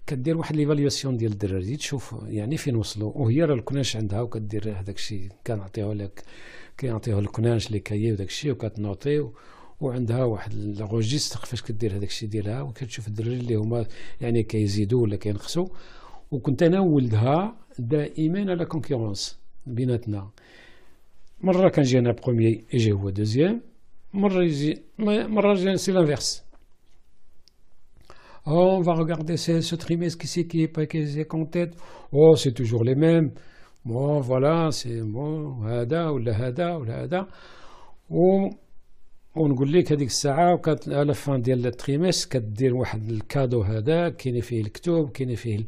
كدير 0.08 0.36
واحد 0.38 0.56
l'évaluation 0.56 1.16
ديال 1.16 1.32
الدراري 1.32 1.76
تشوف 1.76 2.14
يعني 2.28 2.56
فين 2.56 2.76
وصلوا 2.76 3.12
وهي 3.14 3.44
راه 3.44 3.54
الكناش 3.54 3.96
عندها 3.96 4.20
وكدير 4.20 4.70
هذاك 4.70 4.96
الشيء 4.96 5.28
كنعطيوه 5.46 5.94
لك 5.94 6.22
كيعطيوه 6.78 7.18
الكناش 7.18 7.70
les 7.70 7.78
cahiers 7.78 8.12
وداك 8.12 8.28
الشيء 8.28 8.52
وكتنوطي 8.52 9.28
وعندها 9.80 10.24
واحد 10.24 10.54
le 10.54 10.71
registre 10.71 11.40
فاش 11.40 11.62
كدير 11.62 11.96
هذاك 11.96 12.08
الشيء 12.08 12.28
ديالها 12.28 12.62
وكتشوف 12.62 13.08
الدراري 13.08 13.36
اللي 13.36 13.54
هما 13.54 13.86
يعني 14.20 14.42
كيزيدوا 14.42 15.02
ولا 15.02 15.16
كينقصوا. 15.16 15.68
وكنت 16.30 16.62
أنا 16.62 16.80
وولدها 16.80 17.56
دائما 17.78 18.50
على 18.50 18.64
concurrence 18.64 19.38
بيناتنا. 19.66 20.30
مرة 21.40 21.68
كنجي 21.68 21.98
أنا 21.98 22.12
premier 22.12 22.64
يجي 22.72 22.92
هو 22.92 23.10
deuxième 23.10 23.60
مرة 24.14 24.42
يجي 24.42 24.82
مرة 24.98 25.52
يجي 25.52 25.76
c'est 25.76 25.92
l'inverse 25.92 26.47
Oh, 28.50 28.76
on 28.78 28.80
va 28.80 28.94
regarder 28.94 29.36
ce, 29.36 29.60
ce 29.60 29.76
trimestre 29.76 30.18
qui 30.18 30.26
c'est 30.26 30.46
qui 30.46 30.62
est, 30.62 30.86
qui 30.88 30.98
est 30.98 31.34
en 31.34 31.44
tête. 31.44 31.74
Oh, 32.12 32.34
c'est 32.34 32.52
toujours 32.52 32.82
les 32.82 32.94
mêmes. 32.94 33.32
Bon, 33.84 34.20
voilà, 34.20 34.70
c'est 34.70 35.02
bon, 35.02 35.62
هذا 35.64 36.08
ولا 36.08 36.32
هذا 36.32 36.76
ولا 36.76 37.04
هذا. 37.04 37.26
و 38.10 38.48
ونقول 39.36 39.72
لك 39.72 39.92
هذيك 39.92 40.08
الساعة 40.08 40.54
وكانت 40.54 40.88
à 40.88 40.97
la 40.97 41.14
fin 41.14 41.40
ديال 41.42 41.66
ال 41.66 41.72
trimestre 41.72 42.26
كدير 42.26 42.74
واحد 42.74 43.08
ال 43.10 43.18
cadeau 43.18 43.62
هذا 43.62 44.08
كاين 44.08 44.40
فيه 44.40 44.60
الكتب 44.60 45.10
كاين 45.14 45.34
فيه 45.34 45.58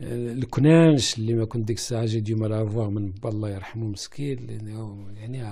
الكنانش 0.00 1.18
اللي 1.18 1.34
ما 1.34 1.44
كنت 1.44 1.66
ديك 1.66 1.76
الساعة 1.76 2.04
j'ai 2.04 2.20
du 2.20 2.34
mal 2.34 2.52
à 2.52 2.58
avoir 2.58 2.90
من 2.90 3.10
با 3.22 3.28
الله 3.28 3.50
يرحمه 3.50 3.86
مسكين 3.86 4.38
يعني 5.16 5.42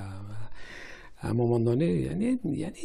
à 1.24 1.32
un 1.32 1.40
moment 1.40 1.64
donné 1.64 2.02
يعني 2.02 2.38
يعني 2.44 2.76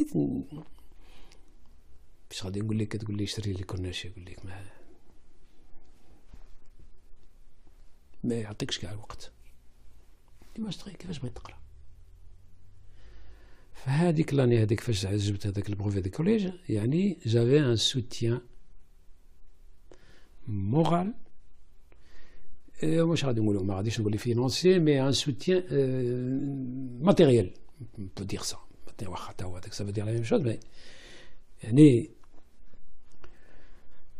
باش 2.32 2.44
غادي 2.44 2.60
نقول 2.60 2.78
لك 2.78 2.92
تقول 2.96 3.16
لي 3.16 3.26
شري 3.26 3.52
لي 3.52 3.64
كرناشي 3.64 4.08
يقول 4.08 4.24
لك 4.24 4.46
ما 4.46 4.64
ما 8.24 8.34
يعطيكش 8.34 8.78
كاع 8.78 8.92
الوقت. 8.92 9.32
كيفاش 10.54 10.76
تغي 10.76 10.92
كيفاش 10.92 11.18
بغيت 11.18 11.36
تقرا؟ 11.36 11.58
فهاديك 13.74 14.34
لاني 14.34 14.62
هذيك 14.62 14.80
فاش 14.80 15.06
جبت 15.06 15.46
هذاك 15.46 15.68
ال 15.68 15.73
brevet 15.73 16.00
du 16.00 16.10
collège 16.10 16.52
يعني 16.68 17.18
j'avais 17.26 17.60
un 17.60 17.76
soutien 17.76 18.40
moral 20.46 21.14
واش 22.84 23.24
غادي 23.24 23.40
نقولوا 23.40 23.62
ما 23.62 23.74
غاديش 23.74 24.00
نقول 24.00 24.18
financier 24.18 24.78
mais 24.78 25.02
un 25.02 25.12
soutien 25.12 25.62
matériel 27.02 27.54
pour 27.98 28.24
dire 28.24 28.40
ça 28.40 28.58
واخا 29.02 29.28
حتى 29.28 29.44
هو 29.44 29.56
هذاك 29.56 29.72
ça 29.72 29.78
veut 29.78 29.90
dire 29.90 30.04
la 30.04 30.12
même 30.12 30.24
chose 30.24 30.40
mais 30.40 30.60
يعني 31.62 32.21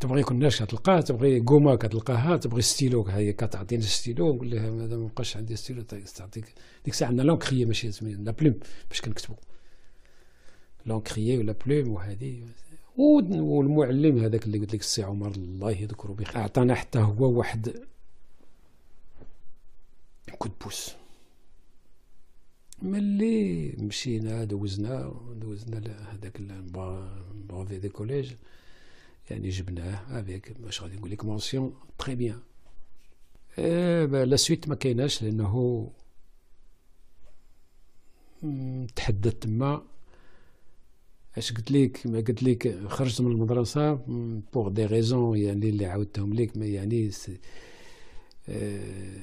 تبغي 0.03 0.23
كناش 0.23 0.63
كتلقاه 0.63 1.01
تبغي 1.01 1.41
gomme 1.41 1.75
كتلقاها 1.75 2.37
تبغي 2.37 2.63
ستيلو 2.63 3.03
هي 3.03 3.33
كتعطيني 3.33 3.83
ستيلو 3.83 4.35
نقول 4.35 4.51
لها 4.51 4.71
مادام 4.71 5.01
ما 5.01 5.07
بقاش 5.07 5.37
عندي 5.37 5.57
ستيلو 5.57 5.83
تعطيك. 5.83 6.45
ديك 6.85 6.95
الساعة 6.95 7.09
عندنا 7.09 7.23
l'encrier 7.23 7.65
ماشي 7.65 7.91
la 8.03 8.31
plume 8.31 8.55
باش 8.89 9.01
كنكتبو. 9.01 9.35
l'encrier 10.87 11.39
و 11.39 11.44
la 11.44 11.55
plume 11.67 11.89
وهذه. 11.93 12.47
والمعلم 12.97 14.19
هذاك 14.19 14.47
اللي 14.47 14.59
قلت 14.59 14.75
لك 14.75 14.81
السي 14.81 15.03
عمر 15.03 15.31
الله 15.31 15.71
يذكره 15.71 16.13
بخير. 16.13 16.37
أعطانا 16.37 16.75
حتى 16.75 16.99
هو 16.99 17.39
واحد 17.39 17.83
coup 20.39 20.48
de 20.48 20.53
pouce 20.65 20.93
ملي 22.83 23.73
مشينا 23.79 24.45
دوزنا 24.45 25.15
دوزنا 25.37 25.79
هذاك 26.13 26.41
ال 26.41 26.60
brevet 26.60 27.79
du 27.79 27.89
collège. 27.89 28.33
يعني 29.31 29.49
جبناه 29.49 30.21
avec 30.21 30.53
باش 30.61 30.83
غادي 30.83 30.97
نقول 30.97 31.11
لك 31.11 31.25
mention 31.25 31.75
très 31.99 32.15
bien 32.15 32.41
la 34.25 34.37
suite 34.37 34.69
ما 34.69 34.75
كايناش 34.75 35.23
لأنه 35.23 35.91
تحدثت 38.97 39.43
تما. 39.43 39.83
اش 41.39 41.53
قلت 41.53 41.71
لك؟ 41.71 42.07
ما 42.07 42.19
قلت 42.21 42.43
لك 42.43 42.87
خرجت 42.89 43.21
من 43.21 43.33
المدرسة 43.33 43.93
pour 44.53 44.69
des 44.69 44.87
raisons 44.87 45.39
يعني 45.39 45.69
اللي 45.69 45.87
عاودتهم 45.87 46.35
لك 46.35 46.57
يعني 46.57 47.11
آه 48.49 49.19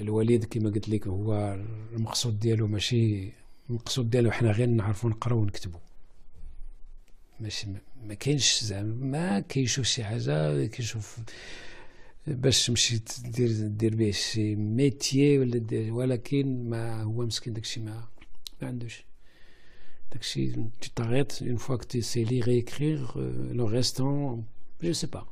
الوالد 0.00 0.44
كما 0.44 0.70
قلت 0.70 0.88
لك 0.88 1.06
هو 1.06 1.58
المقصود 1.92 2.40
ديالو 2.40 2.66
ماشي 2.66 3.32
المقصود 3.70 4.10
ديالو 4.10 4.30
حنا 4.30 4.50
غير 4.50 4.68
نعرفو 4.68 5.08
نقراو 5.08 5.38
ونكتبو. 5.38 5.78
ماشي 7.40 7.66
ما 8.04 8.14
كاينش 8.14 8.64
زعما 8.64 8.94
ما 8.94 9.40
كيشوف 9.40 9.86
شي 9.86 10.04
حاجة 10.04 10.66
كيشوف 10.66 11.18
باش 12.26 12.66
تمشي 12.66 13.00
دير 13.24 13.66
دير 13.66 13.96
به 13.96 14.10
شي 14.10 14.54
métier 14.56 15.38
ولا 15.38 15.92
ولكن 15.92 16.70
ما 16.70 17.02
هو 17.02 17.26
مسكين 17.26 17.52
داكشي 17.52 17.80
ما 17.80 18.08
ما 18.62 18.68
عندوش. 18.68 19.04
داكشي 20.12 20.52
t'arrêtes 20.80 21.42
une 21.42 21.56
fois 21.56 21.76
que 21.76 22.00
c'est 22.00 22.40
lire 22.40 22.71
écrire 22.71 23.18
le 23.52 23.66
restant 23.68 24.44
je 24.82 24.92
sais 24.92 25.06
pas 25.06 25.26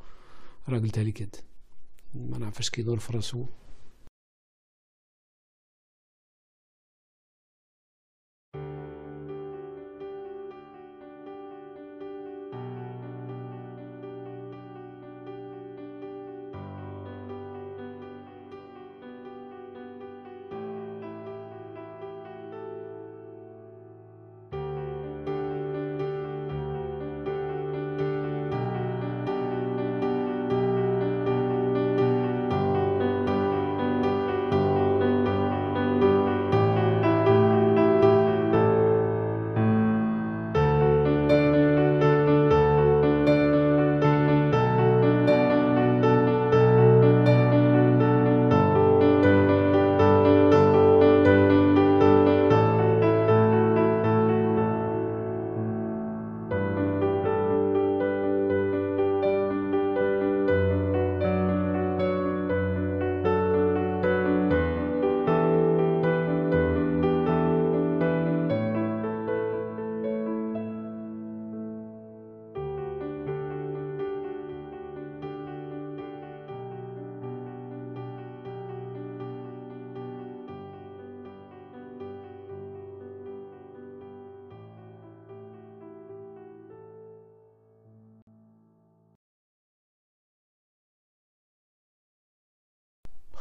راه 0.69 0.79
قلتها 0.79 1.03
لك 1.03 1.29
ما 2.15 2.37
نعرفش 2.37 2.69
كيدور 2.69 2.99
في 2.99 3.13
راسو. 3.13 3.45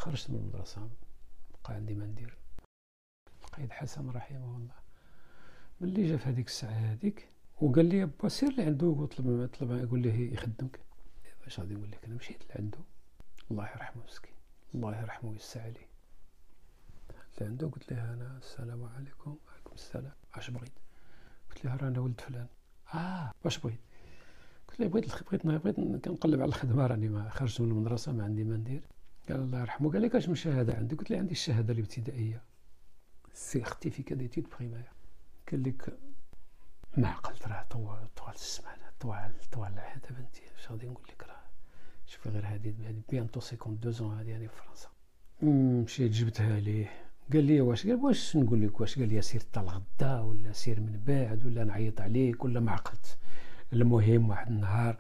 خرجت 0.05 0.31
من 0.31 0.37
المدرسة 0.37 0.89
بقى 1.65 1.75
عندي 1.75 1.95
ما 1.95 2.07
ندير. 2.07 2.39
القايد 3.45 3.73
حسن 3.73 4.11
رحمه 4.11 4.57
الله. 4.57 4.75
ملي 5.81 6.09
جا 6.09 6.17
في 6.17 6.29
هذيك 6.29 6.47
الساعة 6.47 6.73
هذيك 6.73 7.29
وقال 7.61 7.87
لي 7.87 8.07
با 8.07 8.29
سير 8.29 8.53
لعندو 8.53 9.03
وطلب 9.03 9.47
طلب 9.47 9.71
يقول 9.71 10.03
لي 10.03 10.35
يخدمك. 10.35 10.81
واش 11.45 11.61
غادي 11.61 11.75
نقول 11.75 11.91
لك؟ 11.91 12.05
أنا 12.05 12.15
مشيت 12.15 12.43
لعندو. 12.51 12.79
الله 13.51 13.65
يرحمه 13.65 14.03
مسكين 14.05 14.35
الله 14.75 15.01
يرحمه 15.01 15.31
ويسع 15.31 15.63
عليه 15.63 15.89
لعندو 17.41 17.69
قلت 17.69 17.93
له 17.93 18.15
أنا 18.15 18.39
السلام 18.39 18.85
عليكم. 18.85 19.37
وعليكم 19.47 19.75
السلام. 19.75 20.13
اش 20.35 20.51
بغيت؟ 20.51 20.73
قلت 21.51 21.65
له 21.65 21.75
أنا 21.75 22.01
ولد 22.01 22.21
فلان. 22.21 22.49
آه 22.95 23.33
واش 23.45 23.59
بغيت؟ 23.59 23.81
قلت 24.69 24.81
له 24.81 24.87
بغيت 24.87 25.25
بغيت 25.25 25.47
بغيت 25.47 25.77
كنقلب 26.05 26.41
على 26.41 26.49
الخدمة 26.49 26.87
راني 26.87 27.09
ما 27.09 27.31
خرجت 27.31 27.61
من 27.61 27.71
المدرسة 27.71 28.13
ما 28.13 28.25
عندي 28.25 28.45
ما 28.45 28.57
ندير. 28.57 28.83
قال 29.29 29.37
الله 29.41 29.61
يرحمه. 29.61 29.93
قال 29.93 30.03
لك 30.03 30.17
اش 30.17 30.29
من 30.29 30.35
شهادة 30.35 30.75
عندك؟ 30.75 30.99
قلت 30.99 31.11
له 31.11 31.19
عندي 31.19 31.33
الشهادة 31.33 31.73
الابتدائية. 31.73 32.43
certificat 33.35 34.15
d'études 34.15 34.47
primaires. 34.59 34.85
قال 35.51 35.63
لك 35.63 35.99
ما 36.97 37.09
عقلت 37.09 37.49
راه 37.49 37.67
طوال 37.71 38.15
طوال 38.15 38.35
السمانة 38.35 38.85
طوال 39.01 39.33
طوال 39.53 39.75
دابا 39.75 40.19
انت 40.19 40.37
اش 40.59 40.71
غادي 40.71 40.87
نقول 40.87 41.05
لك 41.09 41.23
راه؟ 41.29 41.41
شوفي 42.07 42.29
غير 42.29 42.47
هادي 42.47 42.75
bientôt 43.09 43.41
cinquante-deux 43.41 43.79
ans 43.79 44.19
هادي 44.19 44.33
راني 44.33 44.49
في 44.49 44.55
فرنسا. 44.57 44.89
مشيت 45.83 46.13
جبتها 46.13 46.61
ليه؟ 46.61 46.91
قال 47.33 47.45
لي 47.45 47.61
واش 47.61 47.87
قال 47.87 47.97
واش 47.97 48.37
نقول 48.37 48.63
لك؟ 48.63 48.81
واش؟ 48.81 48.99
قال 48.99 49.09
لي 49.09 49.23
سير 49.23 49.41
حتى 49.41 49.61
الغدا 49.61 50.21
ولا 50.21 50.53
سير 50.53 50.81
من 50.81 51.01
بعد 51.07 51.47
ولا 51.47 51.65
نعيط 51.65 52.01
عليك 52.01 52.45
ولا 52.45 52.61
ما 52.61 52.73
عقلت. 52.73 53.19
المهم 53.73 54.29
واحد 54.29 54.49
النهار 54.49 54.97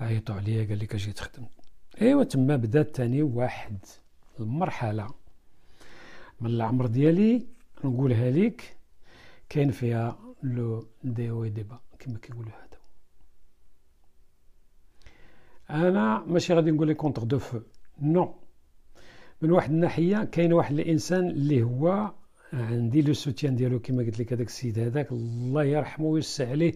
عيطوا 0.00 0.34
عليا. 0.34 0.68
قال 0.68 0.78
لك 0.78 0.94
أجي 0.94 1.12
تخدم 1.12 1.46
ايوا 2.00 2.24
تما 2.24 2.56
بدات 2.56 2.96
تاني 2.96 3.22
واحد. 3.22 3.78
المرحلة. 4.40 5.06
من 6.40 6.50
العمر 6.50 6.86
ديالي 6.86 7.46
نقولها 7.84 8.30
لك 8.30 8.76
كاين 9.48 9.70
فيها 9.70 10.18
لو 10.42 10.86
دي 11.04 11.30
أو 11.30 11.46
ديبا 11.46 11.80
كما 11.98 12.18
كيقولوا 12.18 12.50
هذا 12.50 12.78
أنا 15.70 16.24
ماشي 16.26 16.54
غادي 16.54 16.70
نقول 16.70 16.88
لك 16.88 16.96
conte 16.96 17.22
de 17.24 17.38
fées 17.38 17.60
non 18.00 18.34
من 19.42 19.50
واحد 19.50 19.70
الناحية 19.70 20.24
كاين 20.24 20.52
واحد 20.52 20.78
الإنسان 20.78 21.30
اللي 21.30 21.62
هو 21.62 22.12
عندي 22.52 23.02
le 23.02 23.12
soutien 23.12 23.56
ديالو 23.56 23.78
كما 23.80 24.02
قلت 24.02 24.18
لك 24.20 24.32
هذاك 24.32 24.46
السيد 24.46 24.78
هذاك 24.78 25.12
الله 25.12 25.64
يرحمه 25.64 26.06
ويوسع 26.06 26.50
عليه. 26.50 26.72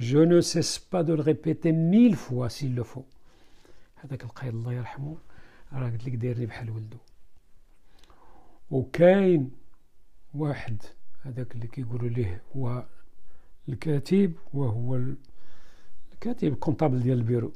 je 0.00 0.24
ne 0.24 0.40
cesse 0.40 0.88
pas 0.92 1.02
de 1.02 1.14
répéter 1.14 1.72
mille 1.72 2.14
fois 2.14 2.48
s'il 2.48 2.68
le 2.68 2.84
faut 2.84 3.02
هذاك 4.06 4.24
القايد 4.24 4.54
الله 4.54 4.72
يرحمه 4.72 5.16
راه 5.72 5.90
قلت 5.90 6.04
لك 6.04 6.14
دايرني 6.14 6.46
بحال 6.46 6.70
ولدو. 6.70 6.96
وكاين 8.70 9.50
واحد 10.34 10.82
هذاك 11.22 11.54
اللي 11.54 11.66
كيقولوا 11.66 12.08
ليه 12.08 12.42
هو 12.56 12.86
الكاتب 13.68 14.32
وهو 14.54 15.00
الكاتب 16.12 16.52
ال 16.52 16.57
comptable 16.57 17.02
ديال 17.02 17.18
ال 17.18 17.22
bureau. 17.22 17.52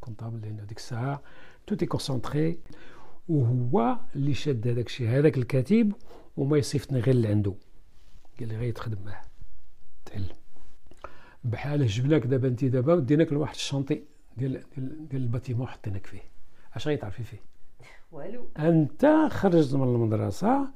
comptable 0.00 0.40
لأن 0.40 0.66
ديك 0.66 0.78
الساعة 0.78 1.22
tout 1.66 1.75
était 1.75 1.86
concentré 1.86 2.58
وهو 3.28 3.98
اللي 4.16 4.34
شاد 4.34 4.68
هذاك 4.68 4.86
الشيء. 4.86 5.08
هذاك 5.08 5.38
الكاتب 5.38 5.92
وما 6.36 6.58
يصيفطني 6.58 7.00
غير 7.00 7.14
لعندو 7.14 7.56
قال 8.40 8.48
لي 8.48 8.72
تخدم 8.72 9.04
معاه. 9.04 9.24
تعلم 10.04 10.36
بحال 11.44 11.86
جبناك 11.86 12.26
دابا 12.26 12.48
أنت 12.48 12.64
دابا 12.64 12.94
وديناك 12.94 13.32
لواحد 13.32 13.54
ال 13.54 13.61
chantier 13.61 14.15
ديال 14.36 14.62
ديال 15.08 15.22
ال 15.22 15.27
bâtiment 15.27 15.66
حطيناك 15.66 16.06
فيه 16.06 16.22
اش 16.74 16.88
غيتعرفي 16.88 17.22
فيه. 17.22 17.40
والو. 18.12 18.48
أنت 18.58 19.28
خرجت 19.30 19.74
من 19.74 19.82
المدرسة 19.82 20.68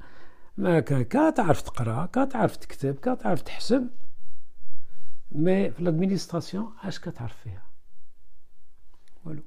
ما 0.57 0.79
كتعرف 0.79 1.61
تقرأ 1.61 2.05
كتعرف 2.05 2.55
تكتب 2.55 2.95
كتعرف 2.95 3.41
تحسب. 3.41 3.87
mais 5.31 5.71
في 5.71 5.83
l'administration 5.83 6.73
اش 6.83 6.99
كتعرف 6.99 7.37
فيها؟ 7.37 7.63
والو. 9.25 9.41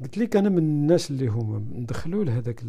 قلت 0.00 0.18
لك 0.18 0.36
أنا 0.36 0.48
من 0.48 0.58
الناس 0.58 1.10
اللي 1.10 1.26
هما 1.26 1.58
ندخلوا 1.58 2.24
لهذاك 2.24 2.64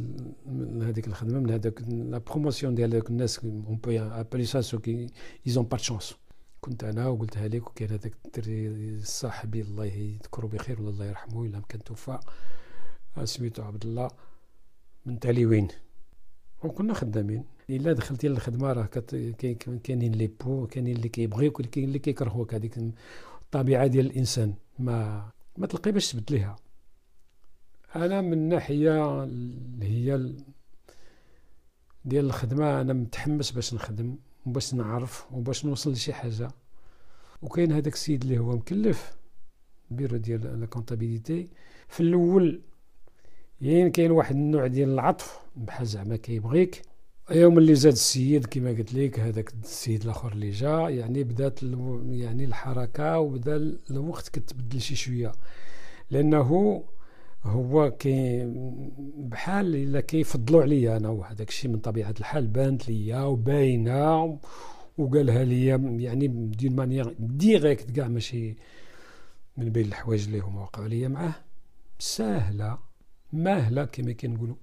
هذيك 0.82 1.08
الخدمة 1.08 1.40
من 1.40 1.50
هذاك 1.50 1.82
la 1.82 2.18
promotion 2.18 2.76
ديال 2.76 2.94
هذوك 2.94 3.10
الناس 3.10 3.46
on 3.46 3.80
peut 3.84 3.92
appeler 3.92 4.46
ça 4.46 4.62
ceux 4.62 4.80
qui 4.80 5.08
ils 5.48 5.57
ont 5.57 5.66
pas 5.66 5.78
chance 5.78 6.16
كنت 6.62 6.84
أنا 6.84 7.08
وقلتها 7.08 7.48
لك 7.48 7.68
وكاين 7.68 7.90
هذاك 7.90 8.14
الدري 8.26 9.00
صاحبي 9.04 9.62
الله 9.62 9.86
يذكره 9.86 10.48
بخير 10.48 10.82
ولا 10.82 10.90
الله 10.90 11.06
يرحمه 11.06 11.46
إلا 11.46 11.62
كان 11.70 11.84
توفى. 11.84 12.20
سميتو 13.24 13.64
عبد 13.64 13.86
الله. 13.86 14.10
من 15.06 15.20
تاليوين 15.20 15.68
وكنا 16.64 16.94
خدامين. 16.94 17.46
إلا 17.70 17.94
دخلتي 17.94 18.28
للخدمه 18.28 18.74
راه 18.74 18.86
كاينين 19.84 20.12
les 20.12 20.28
pour 20.28 20.68
كاينين 20.68 20.96
اللي 20.96 21.10
كيبغيوك 21.10 21.60
وكاين 21.60 21.86
اللي 21.86 22.00
كيكرهوك. 22.00 22.54
هذيك 22.54 22.78
الطبيعة 23.42 23.88
ديال 23.88 24.06
الإنسان 24.06 24.54
ما 24.80 25.30
ما 25.58 25.68
تلقي 25.68 25.92
باش 25.92 26.12
تبدليها. 26.12 26.56
أنا 27.96 28.22
من 28.22 28.34
الناحيه 28.34 29.24
اللي 29.24 29.86
هي 29.86 30.36
ديال 32.06 32.26
الخدمة 32.26 32.82
أنا 32.82 32.94
متحمس 32.94 33.52
باش 33.52 33.74
نخدم. 33.74 34.18
وباش 34.46 34.74
نعرف 34.74 35.26
وباش 35.32 35.66
نوصل 35.66 35.92
لشي 35.92 36.14
حاجة. 36.14 36.52
وكاين 37.42 37.72
هذاك 37.72 37.94
السيد 37.94 38.24
اللي 38.24 38.40
هو 38.40 38.52
مكلف 38.52 39.16
بيرو 39.92 40.18
ديال 40.18 40.60
la 40.60 40.66
comptabilité 40.66 41.48
في 41.88 42.00
الأول 42.00 42.62
يعني 43.62 43.90
كاين 43.90 44.12
واحد 44.12 44.36
النوع 44.36 44.68
ديال 44.68 44.90
العطف 44.90 45.40
بحال 45.56 45.88
زعما 45.88 46.16
كيبغيك. 46.16 46.82
يوم 47.32 47.58
اللي 47.58 47.76
زاد 47.76 47.94
السيد 47.94 48.46
كما 48.46 48.70
قلت 48.70 48.94
لك 48.94 49.20
هذاك 49.20 49.54
السيد 49.64 50.04
الأخر 50.04 50.32
اللي 50.32 50.50
جا 50.50 50.90
يعني 50.90 51.24
بدات 51.24 51.64
يعني 52.10 52.46
الحركة 52.46 53.20
وبدا 53.20 53.78
الوقت 53.92 54.30
كتبدل 54.30 54.82
شي 54.82 54.96
شوية. 54.96 55.32
لأنه 56.12 56.84
هو 57.44 57.92
كي 57.92 58.44
بحال 59.18 59.76
إلا 59.76 60.02
كيفضلوا 60.02 60.62
عليا 60.62 60.98
أنا 60.98 61.10
وهذاك 61.10 61.50
الشيء 61.50 61.72
من 61.72 61.80
طبيعة 61.80 62.14
الحال 62.20 62.48
بانت 62.48 62.90
ليا 62.90 63.22
وباينة 63.22 64.40
وقالها 64.98 65.44
ليا 65.44 65.76
يعني 65.76 66.28
d'une 66.28 66.76
manière 66.76 67.16
directe 67.20 67.92
كاع 67.92 68.08
ماشي 68.08 68.56
من 69.58 69.70
بين 69.70 69.86
الحوايج 69.88 70.26
اللي 70.26 70.40
هما 70.40 70.62
وقعوا 70.62 70.88
ليا 70.88 71.08
معاه. 71.08 71.34
ساهلة 72.00 72.78
ماهلة 73.34 73.86
كما 73.86 74.12
كنقولوا. 74.12 74.56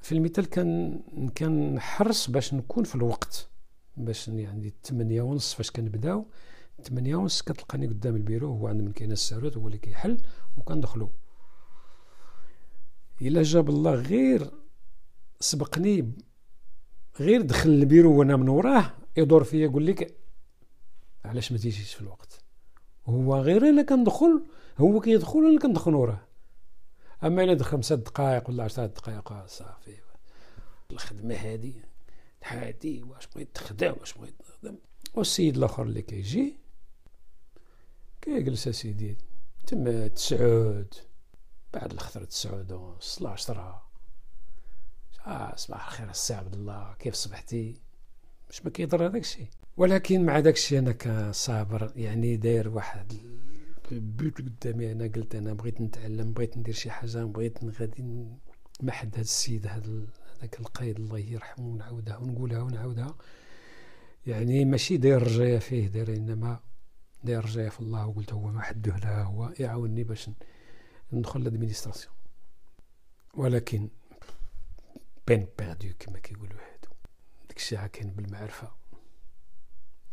في 0.00 0.12
المثال 0.12 0.46
كان 0.46 1.00
كان 1.34 1.74
نحرص 1.74 2.30
باش 2.30 2.54
نكون 2.54 2.84
في 2.84 2.94
الوقت 2.94 3.48
باش 3.96 4.28
يعني 4.28 4.72
8 4.84 5.22
ونص 5.22 5.54
فاش 5.54 5.70
كنبداو. 5.70 6.26
8 6.82 7.16
ونص 7.16 7.42
كتلقاني 7.42 7.86
قدام 7.86 8.16
البيرو 8.16 8.48
هو 8.48 8.68
عند 8.68 8.80
من 8.82 8.92
كاين 8.92 9.12
الساروت 9.12 9.56
هو 9.56 9.66
اللي 9.66 9.78
كيحل 9.78 10.20
وكندخلو. 10.56 11.10
إلا 13.22 13.42
جاب 13.42 13.68
الله 13.68 13.94
غير 13.94 14.50
سبقني 15.40 16.12
غير 17.20 17.42
دخل 17.42 17.70
البيرو 17.70 18.18
وأنا 18.18 18.36
من 18.36 18.48
وراه 18.48 18.94
يدور 19.16 19.44
فيا 19.44 19.64
يقول 19.64 19.86
لك 19.86 20.16
علاش 21.24 21.52
ما 21.52 21.58
تيجيش 21.58 21.94
في 21.94 22.00
الوقت؟ 22.00 22.40
هو 23.06 23.36
غير 23.36 23.68
أنا 23.68 23.82
كندخل 23.82 24.42
هو 24.78 25.00
كيدخل 25.00 25.38
أنا 25.38 25.58
كندخل 25.58 25.94
وراه. 25.94 26.20
أما 27.24 27.44
إلا 27.44 27.54
دخل 27.54 27.70
خمسة 27.70 27.94
دقائق 27.94 28.50
ولا 28.50 28.64
عشرة 28.64 28.86
دقائق 28.86 29.46
صافي. 29.46 29.96
الخدمة 30.90 31.34
هادي 31.34 31.74
هادي 32.44 33.02
واش 33.02 33.26
بغيت 33.26 33.54
تخدم 33.54 33.94
واش 34.00 34.14
بغيت 34.14 34.34
تخدم 34.42 34.78
والسيد 35.14 35.56
الآخر 35.56 35.82
اللي 35.82 36.02
كيجي 36.02 36.56
كيجلس 38.28 38.68
اسيدي 38.68 39.16
تما 39.66 40.08
تسعود 40.08 40.94
بعد 41.74 41.92
الخطرة 41.92 42.24
تسعود 42.24 42.72
ونص 42.72 43.22
عشرة. 43.22 43.88
آه 45.26 45.56
صباح 45.56 45.86
الخير 45.86 46.10
السي 46.10 46.34
عبد 46.34 46.54
الله. 46.54 46.94
كيف 46.98 47.14
صبحتي؟ 47.14 47.80
مش 48.50 48.64
ما 48.64 48.70
كيضر 48.70 49.06
هذاك 49.06 49.22
الشيء. 49.22 49.46
ولكن 49.76 50.26
مع 50.26 50.40
داك 50.40 50.54
الشيء 50.54 50.78
أنا 50.78 50.92
كصابر 50.92 51.92
يعني 51.96 52.36
داير 52.36 52.68
واحد 52.68 53.12
بيت 53.90 54.38
قدامي. 54.38 54.92
أنا 54.92 55.04
قلت 55.04 55.34
أنا 55.34 55.52
بغيت 55.52 55.80
نتعلم 55.80 56.32
بغيت 56.32 56.56
ندير 56.56 56.74
شي 56.74 56.90
حاجة 56.90 57.24
بغيت 57.24 57.64
غادي 57.80 58.26
محد 58.82 59.14
هذا 59.14 59.20
السيد 59.20 59.66
هذا 59.66 60.06
هذاك 60.38 60.60
القايد 60.60 60.96
الله 60.98 61.18
يرحمه 61.18 61.66
ونعاودها 61.68 62.16
ونقولها 62.16 62.62
ونعاودها. 62.62 63.16
يعني 64.26 64.64
ماشي 64.64 64.96
داير 64.96 65.22
رجايا 65.22 65.58
فيه 65.58 65.86
داير 65.88 66.16
إنما 66.16 66.60
داير 67.24 67.44
رجايا 67.44 67.70
في 67.70 67.80
الله 67.80 68.06
وقلت 68.06 68.32
هو 68.32 68.48
ما 68.48 68.62
حده 68.62 68.96
لا 68.96 69.22
هو 69.22 69.52
يعاونني 69.58 70.04
باش 70.04 70.30
ندخل 71.12 71.44
l'administration 71.44 72.14
ولكن 73.34 73.88
peine 75.26 75.46
perdue 75.58 75.88
كما 75.98 76.18
كيقولوا 76.18 76.60
هادو. 76.60 76.94
داكشي 77.48 77.88
كاين 77.88 78.10
بالمعرفة. 78.10 78.72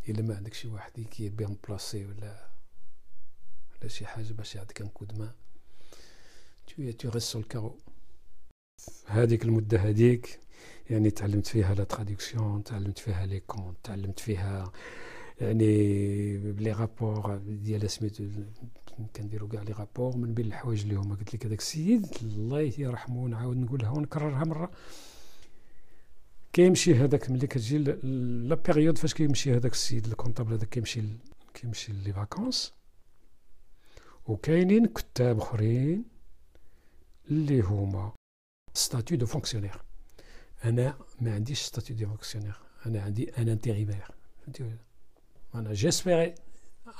إلا 0.10 0.22
ما 0.22 0.36
عندك 0.36 0.54
شي 0.54 0.68
واحد 0.68 1.00
qui 1.00 1.30
est 1.30 1.42
bien 1.42 1.58
placé 1.68 2.06
ولا 2.06 2.50
ولا 3.72 3.88
شي 3.88 4.06
حاجة 4.06 4.34
باش 4.34 4.56
يعطيك 4.56 4.82
un 4.82 4.88
coup 4.88 5.09
de 5.09 5.20
main 5.20 5.36
restes 6.78 7.30
sur 7.32 7.40
le 7.40 7.46
carreau. 7.46 7.80
هذيك 9.06 9.44
المدة 9.44 9.80
هذيك 9.80 10.40
يعني 10.90 11.12
تعلمت 11.12 11.48
فيها 11.48 11.76
la 11.76 11.84
traduction 11.84 12.64
تعلمت 12.64 13.00
فيها 13.00 13.26
les 13.26 13.40
comptes 13.40 13.78
تعلمت 13.84 14.20
فيها 14.20 14.72
يعني 15.42 16.38
بلي 16.38 16.72
rapports 16.72 17.38
ديال 17.38 17.90
سميتو 17.90 18.24
كنديروا 19.16 19.50
كاع 19.50 19.62
les 19.62 19.72
rapports 19.72 20.18
من 20.18 20.34
بين 20.34 20.46
الحوايج 20.46 20.82
اللي 20.82 20.96
هما 20.96 21.16
قلت 21.16 21.34
لك 21.36 21.46
هذاك 21.46 21.60
السيد 21.60 22.08
الله 22.22 22.74
يرحمه 22.78 23.24
ونعاود 23.24 23.58
نقولها 23.58 23.90
ونكررها 23.90 24.44
مرة. 24.44 24.72
كيمشي 26.54 26.96
هذاك 26.96 27.32
ملي 27.32 27.48
كتجي 27.48 27.78
la 27.78 28.56
période 28.56 28.98
فاش 28.98 29.14
كيمشي 29.14 29.56
هذاك 29.56 29.72
السيد 29.72 30.06
ال 30.08 30.12
comptable 30.12 30.54
هذاك 30.54 30.70
كيمشي 30.70 31.02
كيمشي 31.54 31.94
les 31.94 32.14
vacances 32.14 32.74
وكاينين 34.28 34.86
كتاب 34.86 35.40
أخرين 35.40 36.06
اللي 37.32 37.62
هما 37.62 38.12
statut 38.74 39.18
de 39.18 39.26
fonctionnaire 39.26 39.82
أنا 40.66 40.98
ما 41.22 41.34
عنديش 41.36 41.62
statut 41.62 41.96
de 41.96 42.08
fonctionnaire 42.08 42.56
أنا 42.86 43.02
عندي 43.02 43.38
un 43.38 43.50
intérimaire 43.50 44.08
فهمتي 44.42 44.64
أنا 45.60 45.74
j'espérais 45.74 46.36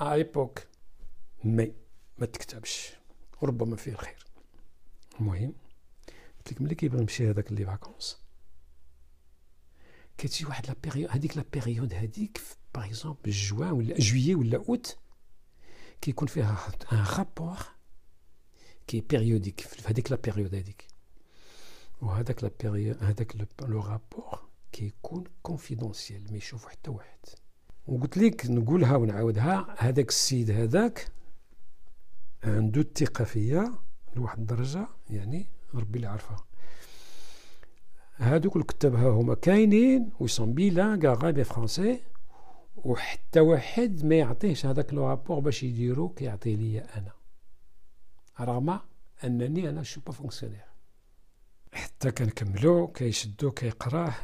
à 0.02 0.14
l'époque 0.14 0.60
mais 1.44 1.74
ما 2.18 2.26
تكتبش. 2.26 2.92
وربما 3.42 3.76
فيه 3.76 3.92
الخير. 3.92 4.26
المهم 5.20 5.54
قلت 6.38 6.52
لك 6.52 6.62
ملي 6.62 6.76
كيبغي 6.76 7.02
يمشي 7.02 7.30
هذاك 7.30 7.52
les 7.52 7.66
vacances. 7.66 8.18
كتجي 10.18 10.46
واحد 10.46 10.68
la 10.68 10.76
période 10.84 11.12
هذيك 11.12 11.38
la 11.38 11.46
période 11.54 11.94
هذيك 11.94 12.42
par 12.76 12.86
exemple 12.86 13.32
juin 13.32 13.72
ولا 13.72 14.00
juillet 14.00 14.36
ولا 14.36 14.58
اوت 14.58 14.98
كيكون 16.02 16.28
فيها 16.28 16.72
un 16.92 17.06
rapport 17.18 17.58
qui 18.88 19.02
est 19.02 19.16
périodique 19.16 19.62
في 19.62 19.90
هذيك 19.90 20.12
la 20.12 20.18
période 20.18 20.56
هذيك. 20.56 20.88
وهذاك 22.02 22.44
la 22.44 22.52
période 22.62 23.04
هذاك 23.04 23.36
le 23.62 23.80
rapport 23.80 24.50
كيكون 24.72 25.24
confidentiel 25.44 26.32
ما 26.32 26.38
يشوفو 26.38 26.70
حتى 26.70 26.92
واحد. 26.92 27.20
وقلت 27.88 28.18
لك 28.18 28.46
نقولها 28.46 28.96
ونعاودها. 28.96 29.76
هذاك 29.78 30.10
السيد 30.10 30.52
هذاك 30.52 31.08
عنده 32.44 32.82
الثقة 32.82 33.24
فيا 33.24 33.74
لواحد 34.16 34.40
الدرجة 34.40 34.88
يعني 35.10 35.46
ربي 35.76 35.96
اللي 35.96 36.08
عارفها 36.08 36.46
هادوك 38.18 38.56
الكتاب 38.56 38.96
ها 38.96 39.10
هما 39.10 39.36
كاينين 39.36 40.10
و 40.20 40.24
ils 40.24 40.37
sont 40.37 40.54
bilingues 40.54 41.14
arabe 41.14 41.44
français 41.44 42.02
وحتى 42.76 43.40
واحد 43.40 44.06
ما 44.06 44.16
يعطيهش 44.16 44.66
هذاك 44.66 44.94
le 44.94 45.10
rapport 45.10 45.40
باش 45.40 45.64
يديرو 45.64 46.10
كيعطيه 46.10 46.56
ليا 46.56 46.98
أنا. 46.98 47.12
رغم 48.40 48.80
أنني 49.24 49.70
أنا 49.70 49.84
je 49.84 49.90
suis 49.90 50.02
pas 50.02 50.12
fonctionnaire. 50.12 50.66
حتى 51.74 52.12
كنكملو 52.12 52.88
كيشدو 52.88 53.52
كيقراه. 53.52 54.16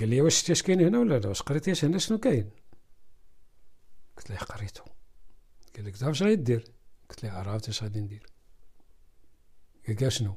قال 0.00 0.08
لي 0.08 0.20
واش 0.20 0.34
شتي 0.34 0.52
اش 0.52 0.62
كاين 0.62 0.80
هنا 0.80 0.98
ولا 0.98 1.18
لا؟ 1.18 1.28
واش 1.28 1.42
قريتي 1.42 1.86
هنا؟ 1.86 1.98
شنو 1.98 2.18
كاين؟ 2.18 2.50
قلت 4.18 4.30
ليه 4.30 4.38
قريتو. 4.38 4.84
قال 5.76 5.84
لك 5.84 5.96
تعرف 5.96 6.10
اش 6.10 6.22
غادي 6.22 6.36
دير؟ 6.36 6.72
قلت 7.10 7.22
ليه 7.22 7.30
عرفت 7.30 7.68
اش 7.68 7.82
غادي 7.82 8.00
ندير. 8.00 8.26
قال 10.00 10.12
شنو؟ 10.12 10.36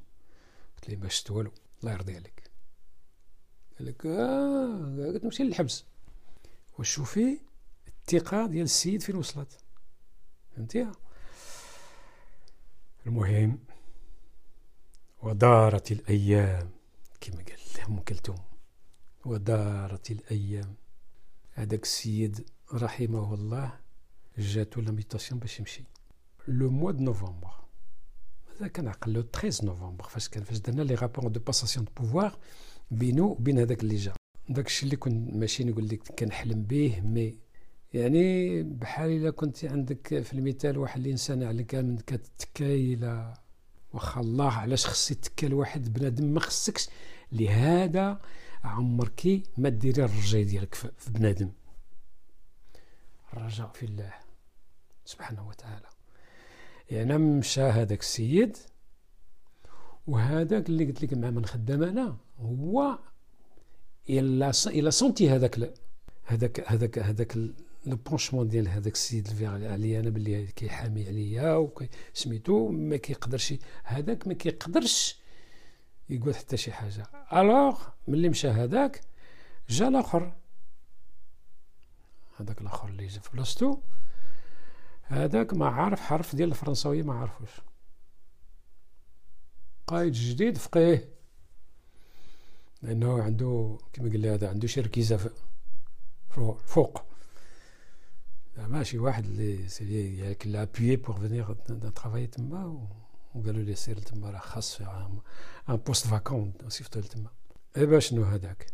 قلت 0.76 0.90
ليه 0.90 0.98
ما 0.98 1.10
شفت 1.10 1.32
والو 1.32 1.52
الله 1.82 1.94
يرضي 1.94 2.16
عليك. 2.16 2.52
قال 3.80 3.88
لك 3.88 4.06
آه. 4.06 5.20
نمشي 5.24 5.44
للحبس. 5.44 5.86
وشوفي 6.80 7.40
الثقة 7.88 8.48
ديال 8.48 8.64
السيد 8.64 9.02
فين 9.02 9.16
وصلت. 9.16 9.60
فهمتيها 10.56 10.92
المهم 13.06 13.60
ودارت 15.22 15.92
الأيام 15.92 16.72
كما 17.22 17.36
قال 17.36 17.60
لهم 17.78 18.00
كلثوم 18.00 18.44
ودارت 19.26 20.12
الأيام. 20.12 20.76
هذاك 21.52 21.84
السيد 21.84 22.50
رحمه 22.74 23.34
الله 23.34 23.74
جاتو 24.38 24.82
la 24.82 24.93
mutation 24.93 25.40
باش 25.40 25.60
يمشي 25.60 25.84
le 26.48 26.70
mois 26.70 26.92
de 26.92 27.04
novembre 27.04 27.54
هذا 28.56 28.68
كان 28.68 28.88
عقل 28.88 29.14
le 29.14 29.22
13 29.22 29.66
نوفمبر 29.66 30.04
فاش 30.04 30.30
كان 30.30 30.44
فاش 30.44 30.58
درنا 30.58 30.82
les 30.82 30.96
rapports 30.96 31.28
de 31.28 31.40
passation 31.40 31.86
de 31.86 31.92
pouvoir 31.98 32.38
بينو 32.92 33.26
وبين 33.26 33.60
هذاك 33.60 33.84
اللي 33.84 33.96
جا 33.96 34.14
داك 34.50 34.66
الشيء 34.66 34.86
اللي 34.86 34.96
كنت 34.96 35.34
ماشي 35.36 35.64
نقول 35.64 35.90
لك 35.90 36.08
كنحلم 36.20 36.64
به 36.64 37.02
mais 37.02 37.40
يعني 37.94 38.64
بحال 38.64 39.10
الا 39.10 39.32
كنت 39.32 39.66
عندك 39.66 40.22
في 40.22 40.34
المثال 40.34 40.78
واحد 40.78 41.00
الانسان 41.02 41.44
على 41.44 41.64
كان 41.64 41.98
كتكالي 41.98 43.34
واخا 43.94 44.22
الله 44.22 44.52
علاش 44.52 44.86
خص 44.86 45.12
يتكا 45.12 45.48
لواحد 45.48 45.94
بنادم 45.94 46.26
ما 46.26 46.40
خصكش 46.40 46.90
لهذا 47.32 48.22
عمركي 48.64 49.44
ما 49.58 49.70
ديري 49.70 50.04
الرجاء 50.04 50.44
ديالك 50.44 50.76
في 50.76 51.12
بنادم 51.12 51.50
الرجاء 53.34 53.72
في 53.74 53.86
الله 53.86 54.14
سبحانه 55.06 55.48
وتعالى. 55.48 55.88
يعني 56.92 57.18
مشى 57.18 57.62
هذاك 57.62 58.00
السيد 58.00 58.58
وهذاك 60.08 60.70
اللي 60.70 60.86
قلت 60.86 61.04
لك 61.04 61.14
مع 61.14 61.30
من 61.30 61.46
خدام 61.46 61.84
أنا 61.84 62.18
هو 62.40 63.00
إلا 64.10 64.52
إلا 64.68 64.90
سونتي 64.90 65.30
هذاك 65.30 65.74
هذاك 66.26 66.72
هذاك 66.72 67.00
هذاك 67.00 67.38
لو 67.86 67.96
بونشمون 67.96 68.48
ديال 68.48 68.68
هذاك 68.68 68.94
السيد 68.94 69.28
الفيغ 69.28 69.72
عليا 69.72 70.00
أنا 70.00 70.10
باللي 70.10 70.48
كيحامي 70.48 71.08
عليا 71.08 71.70
سميتو 72.14 72.70
ما 72.70 72.98
كيقدرش 72.98 73.54
هذاك 73.84 74.28
ما 74.28 74.34
كيقدرش 74.34 75.20
يقول 76.10 76.36
حتى 76.36 76.58
شي 76.58 76.72
حاجة. 76.72 77.08
الوغ 77.34 77.82
ملي 78.08 78.30
مشى 78.30 78.48
هذاك 78.48 79.02
جا 79.70 79.88
الآخر 79.88 80.34
هذاك 82.42 82.62
الآخر 82.62 82.88
اللي 82.88 83.08
جا 83.08 83.20
في 83.20 83.30
بلاصتو 83.34 83.78
هذاك 85.04 85.54
ما 85.54 85.70
عارف 85.70 86.02
حرف 86.02 86.36
ديال 86.36 86.50
الفرنساوية 86.50 87.04
ما 87.04 87.14
عارفوش. 87.14 87.50
قايد 89.88 90.14
جديد 90.14 90.58
فقيه. 90.58 91.10
لأنه 92.82 93.24
عنده 93.24 93.78
كما 93.94 94.08
لي 94.08 94.30
هذا 94.30 94.50
عنده 94.50 94.68
شي 94.68 94.82
ركيزه 94.82 95.32
فوق 96.66 97.02
ماشي 98.58 98.98
واحد 98.98 99.26
اللي 99.26 99.68
سي 99.68 100.18
يعني 100.18 100.36
كلا 100.36 100.62
ابيي 100.62 100.96
بور 100.96 101.20
فينيغ 101.20 101.54
ترافاي 101.96 102.28
تما 102.28 102.88
وقالوا 103.36 103.64
لي 103.64 103.76
سير 103.76 103.98
تما 103.98 104.30
راه 104.30 104.40
خاص 104.40 104.82
ان 104.82 105.76
بوست 105.76 106.08
فاكون 106.08 106.54
صيفطو 106.68 107.00
لتما. 107.00 107.30
ايبا 107.78 108.00
شنو 108.00 108.24
هذاك؟ 108.24 108.68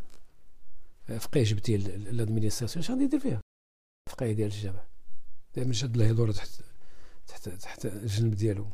فقيه 1.19 1.43
جبتي 1.43 1.77
لادمينستراسيون 1.77 2.84
شنو 2.84 2.95
غادي 2.95 3.06
يدير 3.06 3.19
فيها؟ 3.19 3.41
فقيه 4.17 4.32
ديال 4.32 4.47
الجامع 4.47 4.84
دائما 5.56 5.73
شاد 5.73 5.97
له 5.97 6.06
يدور 6.06 6.32
تحت 6.32 6.49
تحت 7.27 7.49
تحت 7.49 7.86
الجنب 7.86 8.36
ديالو 8.36 8.65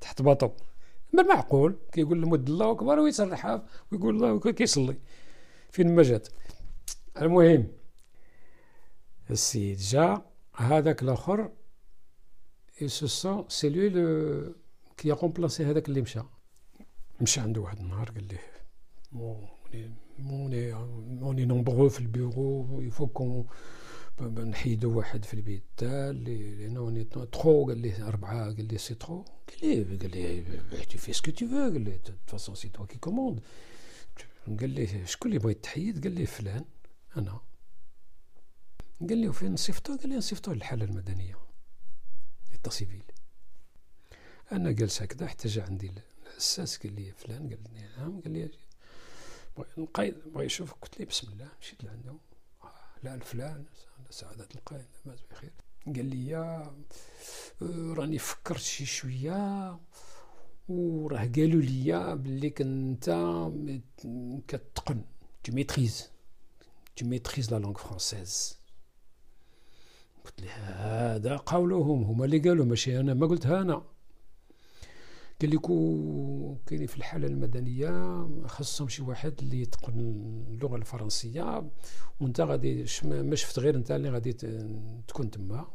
تحت 0.00 0.22
باطو 0.22 0.50
من 1.12 1.24
معقول 1.24 1.78
كيقول 1.92 2.22
لمد 2.22 2.48
الله 2.48 2.70
اكبر 2.70 2.98
ويسرحها 2.98 3.66
ويقول 3.92 4.14
الله 4.14 4.40
كيصلي 4.40 4.96
فين 5.70 5.94
ما 5.94 6.02
جات 6.02 6.28
المهم 7.22 7.68
السيد 9.30 9.78
جا 9.78 10.22
هذاك 10.56 11.02
الآخر 11.02 11.50
سو 12.86 13.48
سي 13.48 13.68
لو 13.68 14.54
كي 14.96 15.10
رومبلاسي 15.10 15.64
هذاك 15.64 15.88
اللي 15.88 16.00
مشى 16.00 16.20
مشى 17.20 17.40
عنده 17.40 17.60
واحد 17.60 17.78
النهار 17.78 18.10
قال 18.10 18.28
ليه 18.28 18.50
موني 20.18 20.74
موني 21.22 21.44
نومبرو 21.44 21.88
في 21.88 22.00
البيرو 22.00 22.80
يفو 22.80 23.06
كون 23.06 23.46
نحيدو 24.20 24.98
واحد 24.98 25.24
في 25.24 25.34
البيت 25.34 25.62
تاع 25.76 26.10
اللي 26.10 26.54
لأنه 26.54 27.02
ترو 27.02 27.66
قال 27.66 27.78
لي 27.78 28.02
اربعه 28.02 28.44
قال 28.44 28.68
لي 28.68 28.78
سي 28.78 28.94
ترو 28.94 29.22
قال 29.22 29.58
لي 29.62 29.96
قال 29.96 30.10
لي 30.10 30.84
تو 30.84 30.98
في 30.98 31.12
سكو 31.12 31.30
تو 31.30 31.46
فو 31.46 31.54
قال 31.56 31.80
لي 31.80 32.00
فاسون 32.26 32.54
سي 32.54 32.68
توا 32.68 32.86
كي 32.86 32.98
كوموند 32.98 33.40
قال 34.60 34.70
لي 34.70 35.06
شكون 35.06 35.30
اللي 35.30 35.42
بغى 35.42 35.52
يتحيد 35.52 36.02
قال 36.02 36.12
لي 36.12 36.26
فلان 36.26 36.64
أنا 37.16 37.40
قال 39.00 39.18
لي 39.18 39.28
وفين 39.28 39.52
نصيفطو 39.52 39.96
قال 39.96 40.08
لي 40.08 40.16
نصيفطو 40.16 40.52
للحاله 40.52 40.84
المدنيه 40.84 41.38
état 42.52 42.70
civil 42.70 43.04
أنا 44.52 44.72
جالس 44.72 45.02
هكذا 45.02 45.26
حتى 45.26 45.48
جا 45.48 45.62
عندي 45.62 45.92
ال 46.26 46.34
assas 46.34 46.76
قال 46.76 46.92
لي 46.92 47.12
فلان 47.12 47.48
قال 47.48 47.58
لي 47.74 47.88
نعم 47.98 48.20
قال 48.20 48.32
لي 48.32 48.50
بغى 49.76 50.14
بغى 50.26 50.44
يشوفك 50.44 50.76
قلت 50.82 50.98
لي 51.00 51.04
بسم 51.04 51.32
الله 51.32 51.48
مشيت 51.60 51.84
لعنده 51.84 52.14
لا 53.02 53.14
الفلان 53.14 53.64
سعادة 54.10 54.48
القائد 54.54 54.86
لاباس 55.06 55.22
بخير. 55.30 55.52
قال 55.86 56.06
لي 56.06 56.26
يا 56.26 56.74
راني 57.96 58.18
فكرت 58.18 58.60
شي 58.60 58.86
شوية. 58.86 59.78
وراه 60.68 61.30
قالوا 61.36 61.62
لي 61.62 62.16
بلي 62.16 62.50
كنت 62.50 63.04
كتقن 64.48 65.04
tu 65.42 65.52
maîtrises. 65.52 67.50
La 67.50 67.58
langue 67.58 67.78
française. 67.78 68.54
قلت 70.24 70.40
له 70.40 70.50
هذا 70.52 71.36
قولهم. 71.36 72.02
هما 72.04 72.24
اللي 72.24 72.38
قالوا 72.38 72.64
ماشي 72.64 73.00
أنا. 73.00 73.14
ما 73.14 73.26
قلتها 73.26 73.60
أنا. 73.62 73.84
قال 75.40 75.50
لك 75.50 75.66
كاين 76.66 76.86
في 76.86 76.96
الحالة 76.96 77.26
المدنية 77.26 78.26
خاصهم 78.46 78.88
شي 78.88 79.02
واحد 79.02 79.34
اللي 79.38 79.60
يتقن 79.60 80.00
اللغة 80.50 80.76
الفرنسية 80.76 81.70
وانت 82.20 82.40
غادي 82.40 82.86
ما 83.04 83.36
شفت 83.36 83.58
غير 83.58 83.74
انت 83.76 83.90
اللي 83.90 84.10
غادي 84.10 84.32
تكون 85.08 85.30
تما. 85.30 85.70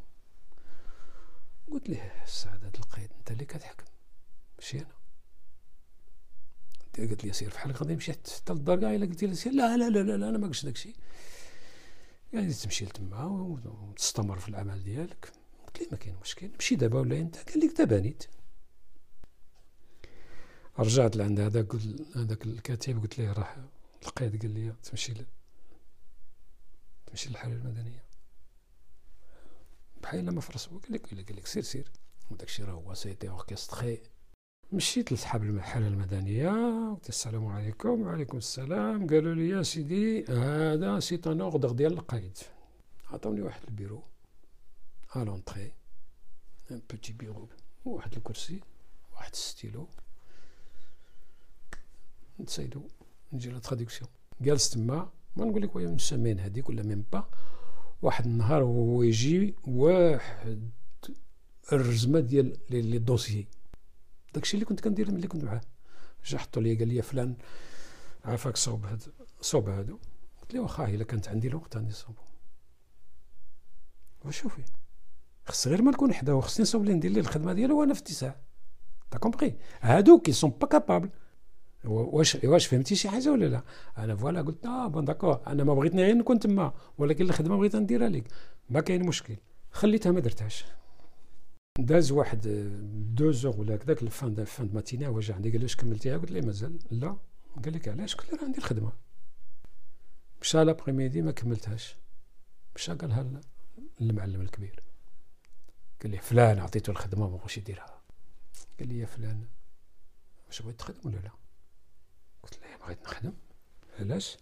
قلت 1.71 1.89
ليه 1.89 2.23
السعادة 2.23 2.71
القيد 2.79 3.09
انت 3.19 3.31
اللي 3.31 3.45
كتحكم. 3.45 3.85
ماشي 4.59 4.77
أنا. 4.77 4.95
قالت 6.97 7.23
لي 7.23 7.33
سير 7.33 7.49
بحال 7.49 7.71
غادي 7.71 7.93
نمشي 7.93 8.11
حتى 8.11 8.53
للدار 8.53 8.77
إلا 8.77 9.05
قلت 9.05 9.23
لي 9.23 9.35
سير 9.35 9.53
لا 9.53 9.77
لا 9.77 9.89
لا 9.89 9.99
لا, 9.99 10.17
لا 10.17 10.29
أنا 10.29 10.37
ما 10.37 10.47
قلتش 10.47 10.65
داكشي. 10.65 10.93
يعني 12.33 12.53
تمشي 12.53 12.85
لتما 12.85 13.25
وتستمر 13.25 14.39
في 14.39 14.49
العمل 14.49 14.83
ديالك. 14.83 15.31
قلت 15.67 15.81
لي 15.81 15.87
ما 15.91 15.97
كاين 15.97 16.15
مشكل 16.21 16.49
مشي 16.59 16.75
دابا 16.75 16.99
ولا 16.99 17.19
انت؟ 17.19 17.37
قال 17.37 17.59
لك 17.59 17.77
دابا 17.77 17.99
نيت. 17.99 18.23
رجعت 20.79 21.15
لعند 21.15 21.39
هذاك 21.39 21.75
هذاك 22.15 22.45
الكاتب 22.45 23.01
قلت 23.01 23.19
ليه 23.19 23.31
راه 23.31 23.55
القيد 24.05 24.41
قال 24.41 24.51
لي 24.53 24.73
تمشي 24.83 25.13
ل... 25.13 25.25
تمشي 27.05 27.29
للحالة 27.29 27.53
المدنية. 27.53 28.03
بحال 30.01 30.31
ما 30.31 30.41
فرسوا 30.41 30.79
قال 30.79 30.93
لك 30.93 31.05
قال 31.05 31.35
لك 31.35 31.45
سير 31.45 31.63
سير. 31.63 31.91
وداك 32.31 32.47
الشيء 32.47 32.65
راه 32.65 32.73
هو 32.73 32.93
c'était 32.93 33.29
orchestré. 33.29 34.03
مشيت 34.71 35.11
لصحاب 35.11 35.43
الحالة 35.43 35.87
المدنية. 35.87 36.49
قلت 36.93 37.09
السلام 37.09 37.45
عليكم. 37.45 38.01
وعليكم 38.01 38.37
السلام. 38.37 39.07
قالوا 39.07 39.35
لي 39.35 39.49
يا 39.49 39.63
سيدي 39.63 40.25
هذا 40.25 40.99
c'est 40.99 41.21
un 41.27 41.41
ordre 41.41 41.71
ديال 41.71 41.93
القيد 41.93 42.37
عطاوني 43.11 43.41
واحد 43.41 43.61
البيرو 43.67 44.03
à 45.15 45.19
l'entrée 45.19 45.71
un 46.71 46.81
petit 46.89 47.13
bureau 47.13 47.49
واحد 47.85 48.13
الكرسي. 48.13 48.59
واحد 49.13 49.31
الستيلو 49.31 49.87
نتسايدو. 52.39 52.87
نجي 53.33 53.49
la 53.49 53.59
traduction. 53.59 54.09
جالس 54.41 54.69
تما 54.69 55.09
ما 55.35 55.45
نقول 55.45 55.61
لك 55.61 55.75
une 55.75 55.97
semaine 55.97 56.39
هذيك 56.39 56.69
ولا 56.69 56.83
même 56.83 57.05
pas. 57.13 57.29
واحد 58.01 58.25
النهار 58.25 58.63
هو 58.63 59.03
يجي 59.03 59.55
واحد 59.67 60.69
الرزمة 61.73 62.19
ديال 62.19 62.57
les 62.69 62.97
dossiers. 62.97 63.47
داكشي 64.33 64.53
اللي 64.53 64.65
كنت 64.65 64.79
كندير 64.79 65.11
ملي 65.11 65.27
كنت 65.27 65.43
معاه. 65.43 65.61
جا 66.25 66.37
حطوا 66.37 66.61
لي 66.61 66.75
قال 66.75 66.87
لي 66.87 67.01
فلان 67.01 67.35
عافاك 68.25 68.57
صوب 68.57 68.85
هاد 68.85 69.03
صوب 69.41 69.69
هادو. 69.69 69.99
قلت 70.41 70.53
له 70.53 70.59
واخا 70.61 70.85
إلا 70.85 71.03
كانت 71.03 71.27
عندي 71.27 71.47
الوقت 71.47 71.75
غادي 71.75 71.87
نصوبو 71.87 72.21
وشوفي 74.25 74.63
خص 75.45 75.67
غير 75.67 75.81
ما 75.81 75.91
نكون 75.91 76.13
حداه 76.13 76.39
خصني 76.39 76.63
نصوب 76.63 76.85
لي 76.85 76.93
ندير 76.93 77.11
ليه 77.11 77.21
الخدمة 77.21 77.53
ديالو 77.53 77.79
وأنا 77.79 77.93
في 77.93 78.01
اتساع. 78.01 78.41
t'as 79.11 79.17
compris 79.17 79.57
هادو 79.81 80.19
qui 80.19 80.31
sont 80.31 80.49
pas 80.49 80.67
capables 80.67 81.09
واش 81.87 82.35
واش 82.43 82.67
فهمتي 82.67 82.95
شي 82.95 83.09
حاجة 83.09 83.31
ولا 83.31 83.45
لا؟ 83.45 83.63
أنا 83.97 84.15
voilà 84.15 84.41
قلت 84.41 84.65
آه 84.65 84.87
bon 84.87 85.05
d'accord 85.05 85.41
أنا 85.47 85.63
ما 85.63 85.73
بغيتني 85.73 86.03
غير 86.03 86.15
نكون 86.15 86.39
تما 86.39 86.73
ولكن 86.97 87.25
الخدمة 87.25 87.57
بغيت 87.57 87.75
نديرها 87.75 88.09
لك 88.09 88.23
ما 88.69 88.81
كاين 88.81 89.05
مشكل. 89.05 89.35
خليتها 89.71 90.11
ما 90.11 90.19
درتهاش. 90.19 90.65
داز 91.79 92.11
واحد 92.11 92.41
deux 93.15 93.31
jours 93.31 93.59
ولا 93.59 93.75
هكذاك 93.75 94.03
الفان 94.03 94.33
دا 94.33 94.43
فان 94.43 94.69
ماتينا 94.73 95.09
واش 95.09 95.31
عندي 95.31 95.51
قال 95.51 95.61
واش 95.61 95.75
كملتيها؟ 95.75 96.17
قلت 96.17 96.31
له 96.31 96.41
مازال. 96.41 96.79
لا. 96.91 97.17
قال 97.63 97.73
لك 97.73 97.87
علاش 97.87 98.15
قلت 98.15 98.33
له 98.33 98.39
عندي 98.43 98.57
الخدمة. 98.57 98.91
مشى 100.41 100.63
l'après-midi 100.63 101.21
ما 101.21 101.31
كملتهاش. 101.31 101.95
مشى 102.75 102.93
قالها 102.93 103.41
للمعلم 103.99 104.41
الكبير. 104.41 104.83
قال 106.01 106.11
لي 106.11 106.17
فلان 106.17 106.59
عطيته 106.59 106.91
الخدمة 106.91 107.29
ما 107.29 107.37
بغاش 107.37 107.57
يديرها. 107.57 108.01
قال 108.79 108.87
لي 108.87 108.99
يا 108.99 109.05
فلان 109.05 109.45
واش 110.47 110.61
بغيت 110.61 110.79
تخدم 110.79 110.99
ولا 111.05 111.15
لا؟ 111.15 111.31
بغيت 112.85 113.03
نخدم؟ 113.03 113.33
علاش؟ 113.99 114.37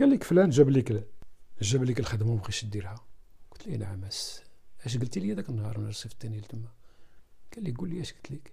قال 0.00 0.10
لك 0.10 0.24
فلان 0.24 0.50
جاب 0.50 0.70
لك 0.70 1.08
جاب 1.62 1.84
لك 1.84 2.00
الخدمة 2.00 2.34
ما 2.34 2.40
بغيتش 2.40 2.64
ديرها. 2.64 3.04
قلت 3.50 3.68
له 3.68 3.76
نعم 3.76 4.04
اش 4.84 4.96
قلتي 4.96 5.20
لي 5.20 5.32
ذاك 5.32 5.48
النهار 5.48 5.76
أنا 5.76 5.88
رصفتني 5.88 6.38
لتما؟ 6.38 6.68
قال 7.54 7.64
لي 7.64 7.72
قول 7.72 7.90
لي 7.90 8.00
اش 8.00 8.12
قلت 8.12 8.30
لك. 8.30 8.52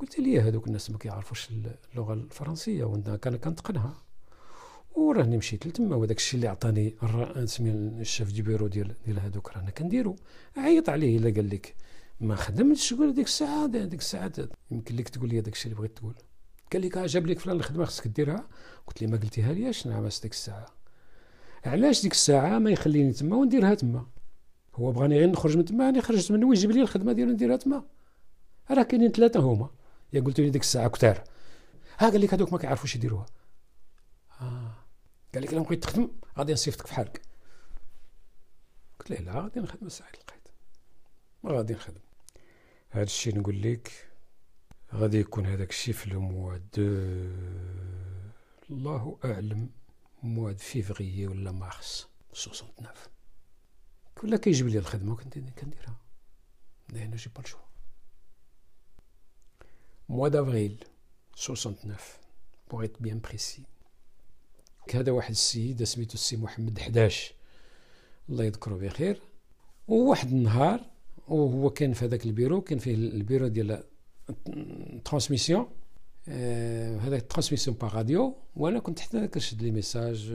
قلت 0.00 0.18
لي 0.18 0.40
هذوك 0.40 0.66
الناس 0.66 0.90
ما 0.90 0.98
كيعرفوش 0.98 1.48
اللغة 1.94 2.14
الفرنسية 2.14 2.84
وأنا 2.84 3.16
كان 3.16 3.36
كنتقنها 3.36 3.94
وراني 4.94 5.36
مشيت 5.36 5.66
لتما 5.66 5.96
وذاك 5.96 6.16
الشيء 6.16 6.34
اللي 6.34 6.48
عطاني 6.48 6.96
سمي 7.44 7.70
الشاف 8.00 8.32
دي 8.32 8.42
بيرو 8.42 8.66
ديال 8.66 8.94
ديال 9.06 9.20
هذوك 9.20 9.56
رانا 9.56 9.70
كنديرو. 9.70 10.16
عيط 10.56 10.88
عليه 10.88 11.18
إلا 11.18 11.30
قال 11.34 11.50
لك 11.50 11.74
ما 12.20 12.34
خدمتش 12.34 12.94
قول 12.94 13.14
ديك 13.14 13.26
الساعة 13.26 13.66
ديك 13.66 14.00
الساعة 14.00 14.32
يمكن 14.70 14.96
لك 14.96 15.08
تقول 15.08 15.28
لي 15.28 15.40
داك 15.40 15.52
الشيء 15.52 15.66
اللي 15.72 15.78
بغيت 15.78 15.96
تقول. 15.96 16.14
قال 16.74 16.82
لك 16.82 16.98
جاب 16.98 17.26
لك 17.26 17.38
فلان 17.38 17.56
الخدمة 17.56 17.84
خصك 17.84 18.08
ديرها. 18.08 18.48
قلت 18.86 19.02
لي 19.02 19.06
ما 19.06 19.16
قلتيها 19.16 19.52
ليش؟ 19.52 19.86
نعم 19.86 20.08
ديك 20.22 20.32
الساعة. 20.32 20.66
علاش 21.66 22.02
ديك 22.02 22.12
الساعة؟ 22.12 22.58
ما 22.58 22.70
يخليني 22.70 23.12
تما 23.12 23.36
ونديرها 23.36 23.74
تما. 23.74 24.06
هو 24.74 24.92
بغاني 24.92 25.18
غير 25.18 25.30
نخرج 25.30 25.56
من 25.56 25.64
تما 25.64 25.86
راني 25.86 26.02
خرجت 26.02 26.32
منه 26.32 26.46
ويجيب 26.46 26.70
لي 26.70 26.80
الخدمة 26.80 27.12
ديالو 27.12 27.32
نديرها 27.32 27.56
تما. 27.56 27.84
راه 28.70 28.82
كاينين 28.82 29.12
ثلاثة 29.12 29.40
هما. 29.40 29.70
يا 30.12 30.20
قلت 30.20 30.40
لي 30.40 30.50
ديك 30.50 30.62
الساعة 30.62 30.88
كثار 30.88 31.24
ها 31.98 32.10
قال 32.10 32.20
لك 32.20 32.34
هذوك 32.34 32.52
ما 32.52 32.58
كيعرفوش 32.58 32.96
يديروها. 32.96 33.26
آه. 34.40 34.74
قال 35.34 35.42
لك 35.42 35.52
الا 35.52 35.60
بغيت 35.60 35.82
تخدم 35.82 36.10
غادي 36.38 36.52
نصيفطك 36.52 36.86
في 36.86 36.94
حالك. 36.94 37.22
قلت 38.98 39.10
له 39.10 39.18
لا 39.18 39.40
غادي 39.40 39.60
نخدم 39.60 39.86
الساعة 39.86 40.08
لقيت. 40.08 40.48
ما 41.42 41.52
غادي 41.52 41.74
نخدم. 41.74 42.00
هذا 42.90 43.02
الشيء 43.02 43.38
نقول 43.38 43.62
لك. 43.62 44.13
غادي 44.94 45.20
يكون 45.20 45.46
هذاك 45.46 45.70
الشيء 45.70 45.94
في 45.94 46.06
المواد 46.06 46.68
الله 48.70 49.18
أعلم 49.24 49.70
مواد 50.22 50.58
فيفغيي 50.58 51.26
ولا 51.26 51.52
مارس 51.52 52.08
69 52.32 52.88
ولا 54.22 54.36
كيجيب 54.36 54.68
لي 54.68 54.78
الخدمة 54.78 55.12
وكنت 55.12 55.38
كنديرها. 55.38 55.96
أنا 56.90 57.16
جي 57.16 57.30
با 57.36 57.42
الشوا 57.42 57.60
mois 60.08 60.28
d'avril 60.28 60.84
69 61.36 61.96
pour 62.70 62.84
être 62.84 63.02
bien 63.02 63.20
précis. 63.20 63.62
هذا 64.94 65.12
واحد 65.12 65.30
السيد 65.30 65.84
سميتو 65.84 66.14
السي 66.14 66.36
محمد 66.36 66.78
11 66.78 67.34
الله 68.28 68.44
يذكره 68.44 68.74
بخير. 68.74 69.20
وواحد 69.88 70.28
النهار 70.28 70.80
وهو 71.28 71.70
كان 71.70 71.92
في 71.92 72.04
هذاك 72.04 72.26
البيرو 72.26 72.60
كان 72.60 72.78
فيه 72.78 72.94
البيرو 72.94 73.48
ديال 73.48 73.84
transmission 75.04 75.66
هذاك 76.98 77.22
transmission 77.22 77.76
par 77.76 77.96
radio 77.96 78.36
وأنا 78.56 78.78
كنت 78.78 79.00
حتى 79.00 79.28
كنشد 79.28 79.62
les 79.62 79.70
messages 79.70 80.32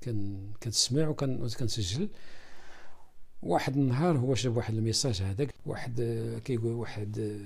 كان 0.00 0.50
كنسمع 0.62 1.08
وكان 1.08 1.48
كنسجل 1.48 2.08
واحد 3.42 3.76
النهار 3.76 4.18
هو 4.18 4.34
شاف 4.34 4.56
واحد 4.56 4.74
ال 4.74 4.80
message 4.80 5.22
هذاك. 5.22 5.54
واحد 5.66 6.00
كيقول 6.44 6.72
واحد 6.72 7.40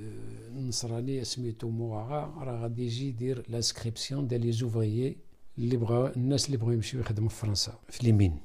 نصراني 0.54 1.24
سميتو 1.24 1.70
موغا 1.70 2.34
راه 2.44 2.62
غادي 2.62 2.84
يجي 2.84 3.08
يدير 3.08 3.44
l'inscription 3.48 4.28
ديال 4.28 4.40
les 4.40 4.52
ouvriers 4.52 5.16
اللي 5.58 5.76
بغا 5.76 6.16
الناس 6.16 6.46
اللي 6.46 6.56
بغاو 6.56 6.72
يمشيو 6.72 7.00
يخدموا 7.00 7.28
في 7.28 7.36
فرنسا 7.36 7.78
في 7.88 8.04
les 8.06 8.12
mines 8.12 8.40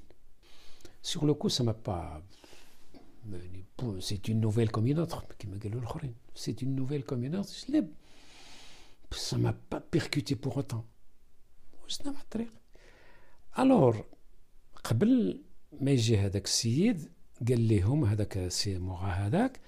sur 1.03 1.25
le 1.25 1.35
coup 1.35 1.47
ça 1.49 1.63
m'a 1.63 1.75
pas 1.87 2.23
c'est 3.99 4.19
une 4.29 4.41
nouvelle 4.41 4.67
comme 4.67 4.87
une 4.87 4.99
autre 4.99 5.25
كيما 5.39 5.59
قالوا 5.63 5.79
الاخرين 5.81 6.13
c'est 6.41 6.55
une 6.63 6.75
nouvelle 6.75 7.01
comme 7.01 7.23
une 7.23 7.35
autre 7.35 7.85
ça 9.11 9.37
m'a 9.37 9.51
pas 9.71 9.81
percuté 9.93 10.35
pour 10.35 10.55
autant 10.55 10.83
وزنا 11.85 12.11
مع 12.11 12.21
الطريق 12.21 12.51
alors 13.59 14.05
قبل 14.83 15.41
ما 15.81 15.91
يجي 15.91 16.17
هذاك 16.17 16.45
السيد 16.45 17.09
قال 17.47 17.67
لهم 17.67 18.05
هذاك 18.05 18.47
سي 18.47 18.79
موغا 18.79 19.07
هذاك 19.07 19.59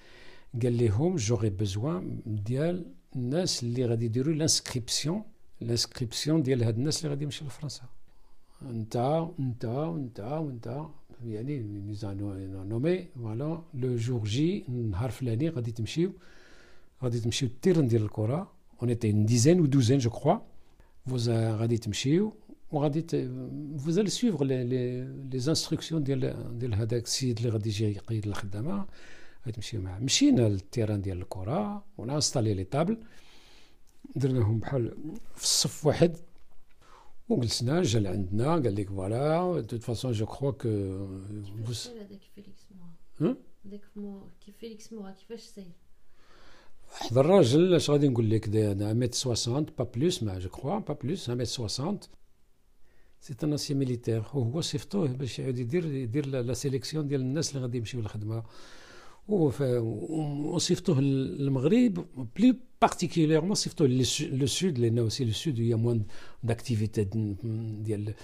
قال 0.62 0.78
لهم 0.78 1.16
j'aurai 1.16 1.50
besoin 1.50 2.22
ديال 2.26 2.94
الناس 3.16 3.62
اللي 3.62 3.86
غادي 3.86 4.04
يديروا 4.04 4.34
l'inscription 4.34 5.22
l'inscription 5.60 6.42
ديال 6.42 6.64
هاد 6.64 6.76
الناس 6.78 6.98
اللي 6.98 7.10
غادي 7.10 7.24
يمشيو 7.24 7.46
لفرنسا. 7.46 7.82
انت 8.62 8.96
انت 9.38 9.64
وانت 9.64 10.20
وانت 10.20 10.86
يعني 11.24 11.58
nommer 12.70 13.04
voilà 13.04 13.62
le 13.74 13.96
jour 13.96 14.24
J 14.24 14.64
نهار 14.68 15.10
فلاني 15.10 15.48
غادي 15.48 15.72
تمشيو. 15.72 16.12
غادي 17.02 17.20
تمشيو 17.20 17.48
ال 17.48 17.53
terrain 17.53 17.86
ديال 17.88 18.02
الكره 18.02 18.52
on 18.82 18.88
était 18.88 19.10
une 19.10 19.26
dizaine 19.26 19.60
ou 19.60 19.66
douzaine 19.66 19.98
je 19.98 20.10
crois 20.10 20.36
vous 21.06 21.30
غادي 21.30 21.78
تمشيو 21.78 22.32
وغادي 22.72 23.02
vous 23.78 24.00
allez 24.00 24.08
suivre 24.08 24.44
les 24.44 24.64
les 24.64 25.34
instructions 25.34 26.02
ديال 26.02 26.58
ديال 26.58 26.74
هذاك 26.74 27.04
السيد 27.04 27.38
اللي 27.38 27.50
غادي 27.50 27.68
يجي 27.68 27.84
يقيد 27.84 28.26
الخدامه 28.26 28.86
غادي 29.40 29.52
تمشيو 29.52 29.80
معاه 29.80 29.98
مشينا 29.98 30.48
لل 30.48 30.60
terrain 30.60 31.02
ديال 31.02 31.20
الكره 31.22 31.84
ون 31.98 32.08
installer 32.08 32.54
les 32.54 32.64
tables 32.64 32.98
درناهم 34.16 34.58
بحال 34.58 34.96
في 35.34 35.44
الصف 35.44 35.86
واحد 35.86 36.16
وجلسنا 37.28 37.82
جا 37.82 38.00
لعندنا 38.00 38.52
قال 38.52 38.74
لك 38.74 38.88
voilà 38.88 39.60
de 39.60 39.78
façon 39.78 40.12
je 40.12 40.26
crois 40.26 40.50
que 40.50 40.68
هذاك 40.68 42.20
فيليكس 42.34 42.66
مورا 42.70 43.36
هذاك 43.66 43.80
كيف 44.40 44.56
فيليكس 44.56 44.92
مورا 44.92 45.10
كيفاش 45.10 45.40
سير 45.40 45.72
واحد 46.92 47.18
الراجل 47.18 47.74
اش 47.74 47.90
غادي 47.90 48.08
نقول 48.08 48.30
لك 48.30 48.48
1 48.48 48.82
متر 48.82 49.34
60 49.34 49.66
pas 49.78 49.84
plus 49.84 50.22
mais 50.22 50.38
je 50.38 50.48
crois 50.48 50.78
pas 50.78 50.94
plus 50.94 51.28
1 51.28 51.38
متر 51.38 51.68
60 51.68 51.98
c'est 53.20 53.34
un 53.44 53.52
ancien 53.52 53.74
militaire 53.74 54.22
وهو 54.34 54.60
صيفطوه 54.60 55.08
باش 55.08 55.38
يعاود 55.38 55.58
يدير 55.58 55.86
يدير 55.86 56.26
la 56.26 56.54
sélection 56.54 57.08
ديال 57.08 57.20
الناس 57.20 57.50
اللي 57.50 57.62
غادي 57.62 57.78
يمشيو 57.78 58.00
للخدمه 58.00 58.42
وصيفطوه 59.28 61.00
للمغرب 61.00 62.04
plus 62.36 62.56
particulièrement 62.80 63.54
صيفطوه 63.54 63.86
le 64.20 64.46
sud 64.46 64.78
لأن 64.78 65.10
c'est 65.10 65.24
le 65.24 65.32
sud 65.32 65.60
هي 65.60 65.74
moins 65.74 66.02
d'activité 66.42 67.04
ديال 67.84 68.14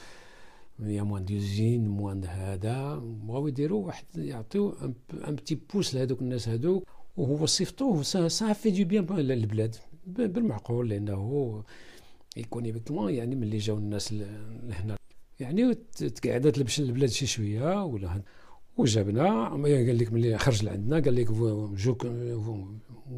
y 0.80 1.02
a 1.02 1.06
moins 1.06 1.24
d'usines 1.24 1.88
moins 1.88 2.24
هذا 2.24 2.94
بغاو 2.96 3.48
يديروا 3.48 3.86
واحد 3.86 4.04
يعطيو 4.16 4.76
un 5.28 5.34
petit 5.34 5.54
boost 5.74 5.94
لهذوك 5.94 6.20
الناس 6.22 6.48
هذوك 6.48 6.88
وهو 7.18 7.46
صيفطوه. 7.46 8.02
ça 8.02 8.52
fait 8.52 8.70
du 8.70 8.84
bien 8.84 9.06
للبلاد. 9.16 9.76
بالمعقول 10.06 10.88
لأنه 10.88 11.62
économiquement 12.36 13.14
يعني 13.14 13.36
ملي 13.36 13.58
جاو 13.58 13.78
الناس 13.78 14.12
لهنا. 14.12 14.96
يعني 15.40 15.74
تقعدت 15.74 16.58
لبش 16.58 16.80
البلاد 16.80 17.10
شي 17.10 17.26
شوية 17.26 17.84
ولا 17.84 18.22
وجابنا. 18.76 19.48
قال 19.48 19.98
لك 19.98 20.12
ملي 20.12 20.38
خرج 20.38 20.64
لعندنا 20.64 21.00
قال 21.00 21.14
لك 21.14 21.32
je 21.76 21.96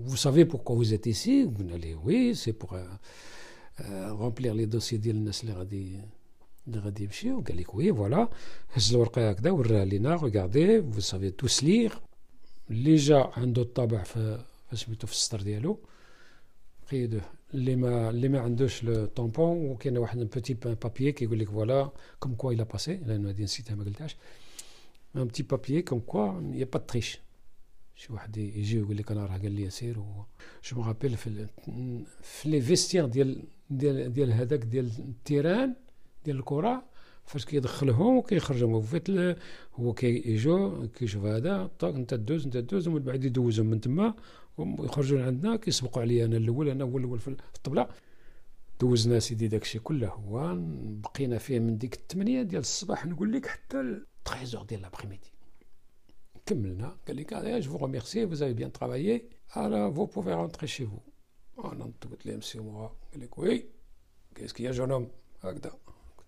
vous 0.08 0.20
savez 0.26 0.44
pourquoi 0.44 0.74
vous 0.80 0.92
êtes 0.94 1.06
ici? 1.06 1.46
قلنا 1.58 1.74
ليه 1.76 1.96
oui 1.96 2.34
c'est 2.34 2.52
pour 2.52 2.82
remplir 3.90 4.54
les 4.54 4.64
dossiers 4.64 4.96
ديال 4.96 5.16
الناس 5.16 5.42
اللي 5.42 5.52
غادي 5.52 6.00
اللي 6.66 6.78
غادي 6.78 7.04
يمشيو. 7.04 7.40
قال 7.40 7.56
لك 7.56 7.74
oui 7.74 7.94
voilà 7.94 8.28
هز 8.72 8.94
الورقة 8.94 9.30
هكذا 9.30 9.50
وراها 9.50 9.84
لينا. 9.84 10.16
regardez 10.16 10.82
vous 10.82 11.00
savez 11.00 11.30
tous 11.30 11.64
lire 11.64 11.94
اللي 12.70 12.96
جا 12.96 13.30
عنده 13.36 13.62
الطابع 13.62 14.02
في 14.02 14.44
سميتو 14.72 15.06
في 15.06 15.12
السطر 15.12 15.42
ديالو 15.42 15.78
قيدوه 16.90 17.22
اللي 17.54 17.76
ما 17.76 18.10
اللي 18.10 18.28
ما 18.28 18.40
عندوش 18.40 18.84
le 18.84 19.06
tampon 19.06 19.70
وكاين 19.70 19.98
واحد 19.98 20.18
petit 20.18 20.54
papier 20.54 21.12
كيقول 21.12 21.38
لك 21.38 21.48
voilà 21.50 21.90
comme 22.20 22.34
quoi 22.34 22.52
il 22.52 22.64
a 22.64 22.69
passé 22.69 22.96
لأنه 22.96 23.30
هذه 23.30 23.42
نسيتها 23.42 23.74
ما 23.74 23.84
قلتهاش. 23.84 24.16
un 25.16 25.24
petit 25.24 25.42
papier 25.42 25.82
comme 25.82 26.00
quoi 26.00 26.42
y 26.54 26.64
a 26.64 26.68
pas 26.68 26.78
triche 26.78 27.18
شي 27.96 28.12
واحد 28.12 28.36
يجي 28.36 28.78
يقول 28.78 28.96
لك 28.96 29.10
أنا 29.10 29.26
راه 29.26 29.38
قال 29.38 29.52
لي 29.52 29.70
سير 29.70 29.98
و 29.98 30.24
je 30.64 30.80
me 30.80 30.87
rhabille 30.87 31.16
في 31.16 31.46
في 32.22 32.48
les 32.48 32.60
vestiaires 32.60 33.06
ديال 33.06 33.42
ديال 33.70 34.12
ديال 34.12 34.32
هذاك 34.32 34.58
ديال 34.58 34.90
ال 34.98 35.08
terrain 35.08 35.74
ديال 36.24 36.38
الكرة 36.38 36.82
فاش 37.24 37.44
كيدخلهم 37.44 38.16
وكيخرجهم 38.16 38.72
وفيت 38.72 39.10
هو 39.74 39.92
كيجو 39.92 40.88
كيشوف 40.88 41.24
هذا 41.24 41.70
طاق 41.78 41.94
انت 41.94 42.14
دوز 42.14 42.44
انت 42.44 42.56
دوز 42.56 42.88
ومن 42.88 42.98
بعد 42.98 43.24
يدوزهم 43.24 43.66
من 43.66 43.80
تما 43.80 44.14
ويخرجوا 44.58 45.22
عندنا 45.22 45.56
كيسبقوا 45.56 46.02
عليا 46.02 46.24
أنا 46.24 46.36
الأول 46.36 46.68
أنا 46.68 46.84
هو 46.84 46.98
الأول 46.98 47.18
في 47.18 47.28
الطبله 47.28 47.88
دوزنا 48.80 49.18
سيدي 49.18 49.48
داكشي 49.48 49.78
كله 49.78 50.08
هو 50.08 50.56
بقينا 51.02 51.38
فيه 51.38 51.58
من 51.58 51.78
ديك 51.78 51.94
الثمانية 51.94 52.42
ديال 52.42 52.60
الصباح 52.60 53.06
نقول 53.06 53.32
لك 53.32 53.46
حتى 53.46 54.00
13 54.24 54.62
ديال 54.62 54.82
l'après 54.82 55.18
كملنا 56.46 56.96
قال 57.08 57.16
لك 57.16 57.34
allez 57.34 57.64
je 57.64 57.68
vous 57.68 57.78
remercie 57.78 58.24
vous 58.24 58.42
avez 58.42 58.54
bien 58.54 58.70
travaillé 58.70 59.28
alors 59.54 59.90
vous 59.92 60.06
pouvez 60.06 60.34
rentrer 60.34 60.66
chez 60.66 60.84
vous 60.84 61.02
أنا 61.64 61.84
قلت 61.84 62.26
له 62.26 62.36
monsieur 62.36 62.62
moi 62.62 62.88
قال 63.12 63.20
لك 63.20 63.38
oui 63.38 63.64
ah 64.38 64.72
jeune 64.72 64.92
homme 64.92 65.08
هكذا 65.42 65.72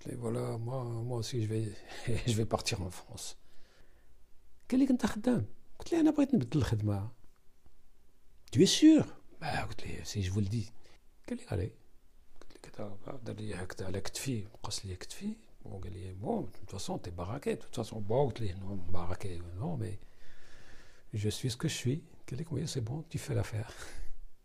قلت 0.01 0.07
له 0.07 0.15
فوالا 0.15 0.57
moi 0.57 1.03
moi 1.09 1.17
aussi 1.17 1.41
je 1.43 1.47
vais 1.47 1.65
je 2.31 2.33
vais 2.33 2.45
partir 2.45 2.81
en 2.81 2.89
France 2.89 3.35
قال 4.71 4.79
لك 4.79 4.89
انت 4.89 5.05
خدام 5.05 5.45
قلت 5.79 5.93
له 5.93 5.99
انا 5.99 6.11
بغيت 6.11 6.35
نبدل 6.35 6.59
الخدمه 6.59 7.11
tu 8.55 8.59
es 8.59 8.81
sûr 8.81 9.05
bah 9.41 9.61
قلت 9.61 9.87
له 9.87 10.03
سي 10.03 10.21
جو 10.21 10.39
دي 10.39 10.71
قال 11.29 11.37
لي 11.37 11.45
علي 11.51 11.71
قلت 12.41 12.53
له 12.53 12.59
كذا 12.61 12.97
دار 13.23 13.35
لي 13.35 13.55
هكذا 13.55 13.85
على 13.87 14.01
كتفي 14.01 14.45
وقص 14.53 14.85
لي 14.85 14.95
كتفي 14.95 15.35
وقال 15.65 15.93
لي 15.93 16.13
بون 16.13 16.51
de 16.51 16.57
toute 16.57 16.79
façon 16.79 16.97
t'es 16.97 17.11
baraqué 17.11 17.55
de 17.55 17.61
toute 17.61 17.75
façon 17.75 18.01
bon 18.01 18.29
قلت 18.29 18.41
له 18.41 18.53
non 18.53 18.91
baraqué 18.91 19.41
non 19.59 19.77
mais 19.77 20.07
je 21.13 21.29
suis 21.29 21.49
ce 21.49 21.57
que 21.57 21.67
je 21.67 21.73
suis. 21.73 22.03
oui, 22.51 22.67
c'est 22.67 22.81
bon, 22.81 23.03
tu 23.09 23.17
fais 23.17 23.33
l'affaire. 23.33 23.71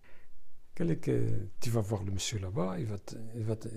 tu 0.76 1.70
vas 1.70 1.80
voir 1.80 2.02
le 2.04 2.12
monsieur 2.12 2.38
là-bas, 2.38 2.76
il 2.78 2.86
va 2.86 2.98
te, 2.98 3.16
il 3.34 3.42
va 3.42 3.56
te, 3.56 3.68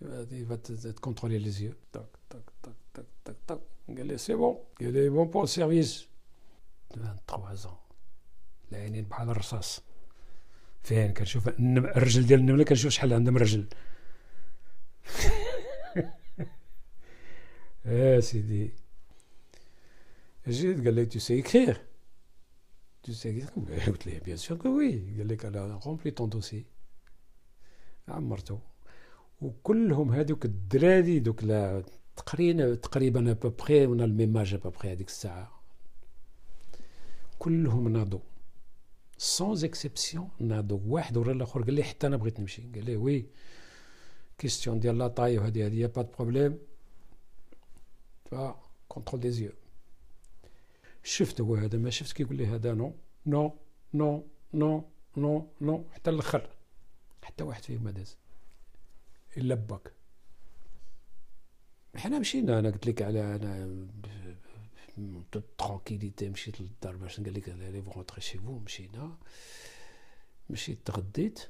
il 0.00 0.44
va 0.44 0.56
te, 0.58 0.72
te 0.72 1.00
contrôler 1.00 1.38
les 1.38 1.62
yeux. 1.62 1.76
Tac, 1.92 2.06
tac, 2.28 2.42
tac, 2.62 2.74
tac, 2.92 3.06
tac, 3.24 3.36
tac. 3.46 3.60
c'est 4.18 4.34
bon, 4.34 4.60
il 4.80 4.96
est 4.96 5.10
bon 5.10 5.26
pour 5.26 5.42
le 5.42 5.48
service. 5.48 6.08
23 6.96 7.66
ans. 7.66 7.80
العينين 8.72 9.04
بحال 9.04 9.30
الرصاص 9.30 9.80
فين 10.82 11.12
كنشوف 11.12 11.48
الرجل 11.58 12.26
ديال 12.26 12.40
النمله 12.40 12.64
كنشوف 12.64 12.92
شحال 12.92 13.12
عندهم 13.12 13.36
رجل 13.36 13.68
آه 17.86 18.20
سيدي 18.20 18.72
جيت 20.48 20.84
قال 20.84 20.94
لي 20.94 21.06
tu 21.06 21.20
sais 21.20 21.38
écrire. 21.42 21.76
Tu 23.02 23.12
sais 23.14 23.46
قلت 23.86 24.06
له 24.06 24.18
bien 24.18 24.36
sûr 24.36 24.56
que 24.56 24.78
oui 24.78 25.16
قال 25.18 25.28
لك 25.28 25.44
أنا 25.44 25.80
remplis 25.86 26.10
ton 26.10 26.28
dossier 26.28 26.64
عمرته 28.08 28.60
وكلهم 29.40 30.12
هذوك 30.12 30.44
الدراري 30.44 31.18
دوك 31.18 31.40
تقريبا 32.16 32.74
تقريبا 32.74 33.30
ابوبخي 33.30 33.86
ونا 33.86 34.04
الميماج 34.04 34.54
ابوبخي 34.54 34.92
هذيك 34.92 35.08
الساعة. 35.08 35.60
كلهم 37.38 37.88
ناضوا. 37.88 38.20
sans 39.18 39.64
exception 39.64 40.30
ناضوا. 40.40 40.78
واحد 40.86 41.16
ورا 41.16 41.32
الآخر 41.32 41.62
قال 41.62 41.74
لي 41.74 41.82
حتى 41.82 42.06
أنا 42.06 42.16
بغيت 42.16 42.40
نمشي. 42.40 42.62
قال 42.74 42.84
لي 42.84 42.96
oui 42.96 43.26
question 44.38 44.80
ديال 44.80 44.98
la 44.98 45.08
taille 45.08 45.38
وهذه 45.38 45.66
هذه 45.66 45.86
pas 45.86 46.02
de 46.02 46.08
problème 46.18 46.58
va 48.30 48.60
contrôle 48.88 49.20
des 49.20 49.30
yeux 49.30 49.52
شفت 51.02 51.40
هو 51.40 51.54
هذا؟ 51.54 51.78
ما 51.78 51.90
شفت 51.90 52.12
كيقول 52.12 52.36
لي 52.36 52.46
هذا؟ 52.46 52.74
non 52.74 52.94
non 53.26 53.54
non 53.94 54.24
non 54.54 54.84
non 55.16 55.46
non 55.60 55.84
حتى 55.92 56.10
الآخر. 56.10 56.50
حتى 57.22 57.44
واحد 57.44 57.64
فيهم 57.64 57.84
ما 57.84 57.90
داز 57.90 58.16
إلا 59.36 59.54
باك 59.54 59.92
حنا 61.96 62.18
مشينا 62.18 62.58
أنا 62.58 62.70
قلت 62.70 62.86
لك 62.86 63.02
على 63.02 63.36
أنا 63.36 63.86
tranquillité 65.58 66.28
مشيت 66.28 66.60
للدار 66.60 66.96
باش 66.96 67.20
قال 67.20 67.34
لك 67.34 67.48
il 67.48 67.82
faut 67.82 67.90
rentrer 67.90 68.20
chez 68.20 68.38
vous 68.38 68.58
مشينا. 68.58 69.16
مشيت 70.50 70.78
تغديت. 70.84 71.40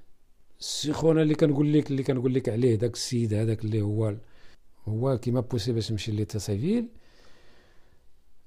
سي 0.59 0.93
خونا 0.93 1.23
اللي 1.23 1.35
كنقول 1.35 1.73
لك 1.73 1.91
اللي 1.91 2.03
كنقول 2.03 2.35
لك 2.35 2.49
عليه 2.49 2.75
داك 2.75 2.95
السيد 2.95 3.35
هذاك 3.35 3.64
اللي 3.64 3.83
هو 3.83 4.14
هو 4.88 5.19
كيما 5.19 5.41
poussé 5.40 5.72
باش 5.73 5.93
نمشي 5.93 6.12
l'état 6.12 6.38
civil. 6.38 6.88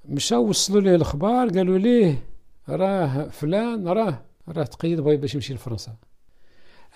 مشاو 0.06 0.50
وصلوا 0.50 0.82
ليه 0.82 0.96
الأخبار 0.96 1.50
قالوا 1.50 1.78
ليه 1.78 2.24
راه 2.70 3.30
فلان 3.30 3.88
راه 3.88 4.26
راه 4.48 4.64
تقيد 4.64 5.00
بغا 5.00 5.16
باش 5.16 5.36
يمشي 5.36 5.54
لفرنسا. 5.54 5.96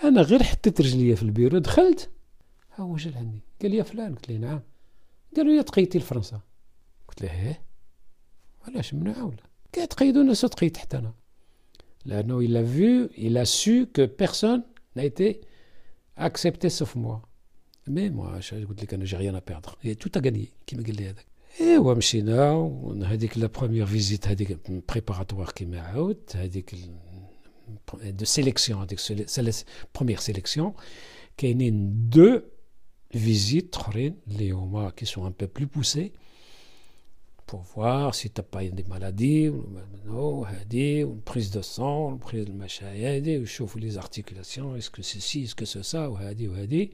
أنا 0.04 0.22
غير 0.22 0.44
حطيت 0.44 0.82
رجليا 0.82 1.16
في 1.16 1.24
البيرو 1.24 1.58
دخلت. 1.58 2.10
ها 2.76 2.84
هو 2.84 2.96
جا 2.96 3.10
لعندي 3.10 3.42
قال 3.62 3.72
لي 3.72 3.84
فلان 3.84 4.16
قلت 4.16 4.30
له 4.30 4.38
نعم 4.38 4.62
قالوا 5.36 5.54
لي 5.54 5.64
تقيدتي 5.64 5.98
لفرنسا 5.98 6.42
قلت 7.08 7.22
له 7.22 7.32
إيه 7.32 7.62
علاش 8.68 8.94
منع 8.94 9.24
ولا 9.24 9.44
قال 9.76 9.88
تقيدوا 9.88 10.22
الناس 10.22 10.42
تقيد 10.42 10.78
حتى 10.78 10.98
أنا 10.98 11.14
لأنه 12.06 12.48
il 12.48 12.56
a 12.58 12.64
vu 12.64 13.10
il 13.18 13.38
a 13.38 13.46
su 13.46 13.88
que 13.94 14.06
personne 14.06 14.64
n'a 14.96 15.06
été 15.06 15.42
accepté 16.18 16.70
sauf 16.70 16.96
moi. 16.96 17.22
mais 17.88 18.10
moi 18.10 18.54
قلت 18.54 18.84
لك 18.84 18.94
أنا 18.94 19.06
j'ai 19.06 19.18
rien 19.18 19.36
à 19.36 19.42
perdre 19.48 19.94
tout 19.94 20.10
à 20.10 20.22
gagner 20.26 20.50
كيما 20.68 20.84
قال 20.84 20.96
لي 20.96 21.10
هذاك 21.10 21.26
ايوا 21.62 21.94
مشينا 21.94 22.52
هذيك 23.06 23.38
la 23.38 23.48
première 23.48 23.86
visite 23.86 24.28
هذيك 24.28 24.58
préparatoire 24.90 25.52
كيما 25.52 25.82
عاود 25.82 26.18
هذيك 26.36 26.76
de 28.04 28.26
sélection 28.26 28.82
هذيك 28.82 29.00
première 29.96 30.20
sélection 30.20 30.74
كاينين 31.38 32.10
deux 32.10 32.42
visites 33.20 33.76
اخرين 33.76 34.16
اللي 34.28 34.52
هما 34.52 34.90
qui 34.90 35.06
sont 35.06 35.26
un 35.26 35.34
peu 35.40 35.48
plus 35.56 35.68
poussées 35.76 36.12
pour 37.48 37.62
voir 37.76 38.16
si 38.16 38.30
t'as 38.32 38.42
pas 38.42 38.64
des 38.64 38.84
maladies 38.84 39.50
ou 39.50 40.46
هادي 40.46 41.06
prise 41.26 41.52
de 41.52 41.62
sang 41.62 42.18
prise 42.18 42.48
المشا 42.50 43.16
هادي 43.16 43.38
ويشوفوا 43.38 43.82
les 43.82 43.98
articulations 43.98 44.76
est-ce 44.76 44.90
que 44.90 45.02
c'est 45.02 45.20
ci 45.20 45.44
est-ce 45.44 45.56
que 45.56 45.66
c'est 45.66 45.84
ça 45.84 45.96
وهادي 45.96 46.48
وهادي 46.48 46.92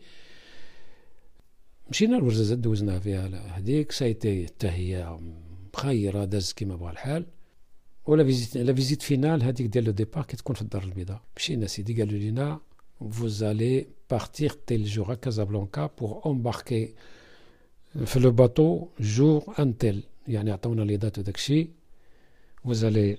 مشينا 1.90 2.16
لورزازات 2.16 2.58
دوزناها 2.58 3.00
فيها 3.00 3.58
هذيك 3.58 3.92
ça 3.92 4.10
y 4.10 4.19
est 4.19 4.46
حتى 4.46 4.68
هي 4.68 5.20
مخيرة 5.74 6.26
داز 6.26 6.54
كيما 6.54 6.76
بغا 6.76 6.92
الحال 6.92 7.26
و 8.06 8.12
la 8.12 8.24
visite 8.24 8.58
la 8.58 8.74
visite 8.74 9.02
finale 9.02 9.44
هذيك 9.44 9.68
ديال 9.68 9.84
le 9.84 9.92
départ 9.92 10.24
كتكون 10.24 10.56
في 10.56 10.62
الدار 10.62 10.84
البيضاء 10.84 11.22
مشينا 11.38 11.68
سيدي 11.68 12.02
قالوا 12.02 12.20
لينا 12.20 12.60
vous 13.02 13.44
allez 13.44 13.90
partir 14.08 14.64
tel 14.66 14.86
jour 14.86 15.10
à 15.12 15.16
Casablanca 15.16 15.90
pour 15.90 16.26
embarquer 16.26 16.94
في 18.06 18.20
le 18.20 18.32
bateau 18.32 18.88
jour 19.00 19.54
un 19.60 19.78
tel 19.78 20.04
يعني 20.28 20.52
عطونا 20.52 20.82
les 20.82 20.98
dates 20.98 21.20
وداك 21.20 21.36
الشيء 21.36 21.70
vous 22.68 22.84
allez 22.84 23.18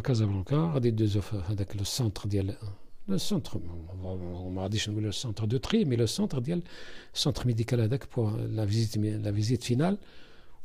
كازابلانكا 0.00 0.56
غادي 0.56 0.88
يدوزو 0.88 1.20
في 1.20 1.36
هذاك 1.36 1.76
le 1.76 1.84
centre 1.84 2.28
ديال 2.28 2.54
le 3.08 3.16
centre 3.16 3.58
ما 4.54 4.62
غاديش 4.62 4.88
نقول 4.88 5.02
le 5.02 5.10
centre 5.10 5.44
de 5.44 5.56
tri 5.56 5.84
mais 5.84 5.96
le 5.96 6.06
centre 6.06 6.38
ديال 6.38 6.62
ال 7.14 7.19
centre 7.19 7.46
médical 7.46 7.80
هذاك 7.80 8.08
pour 8.16 8.36
la 8.36 8.66
visite 8.66 8.96
la 8.98 9.32
visite 9.32 9.62
finale 9.62 9.98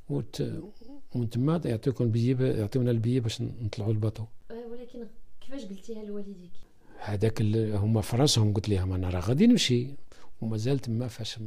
ومن 0.10 1.30
تما 1.30 1.62
يعطيوكم 1.66 2.04
البي 2.04 2.32
يعطيونا 2.60 2.92
البي 2.92 3.20
باش 3.20 3.42
نطلعوا 3.42 3.92
ال 3.92 3.96
bateau 3.96 4.24
ولكن 4.72 5.08
كيفاش 5.42 5.66
قلتيها 5.66 6.04
لوالديك 6.04 6.52
هذاك 7.06 7.42
هما 7.76 8.02
في 8.02 8.18
راسهم 8.18 8.54
قلت 8.54 8.70
لهم 8.70 8.94
أنا 8.94 9.10
راه 9.10 9.20
غادي 9.20 9.48
نمشي. 9.48 9.88
ومازال 10.42 10.80
تما 10.80 11.08
فاش 11.08 11.40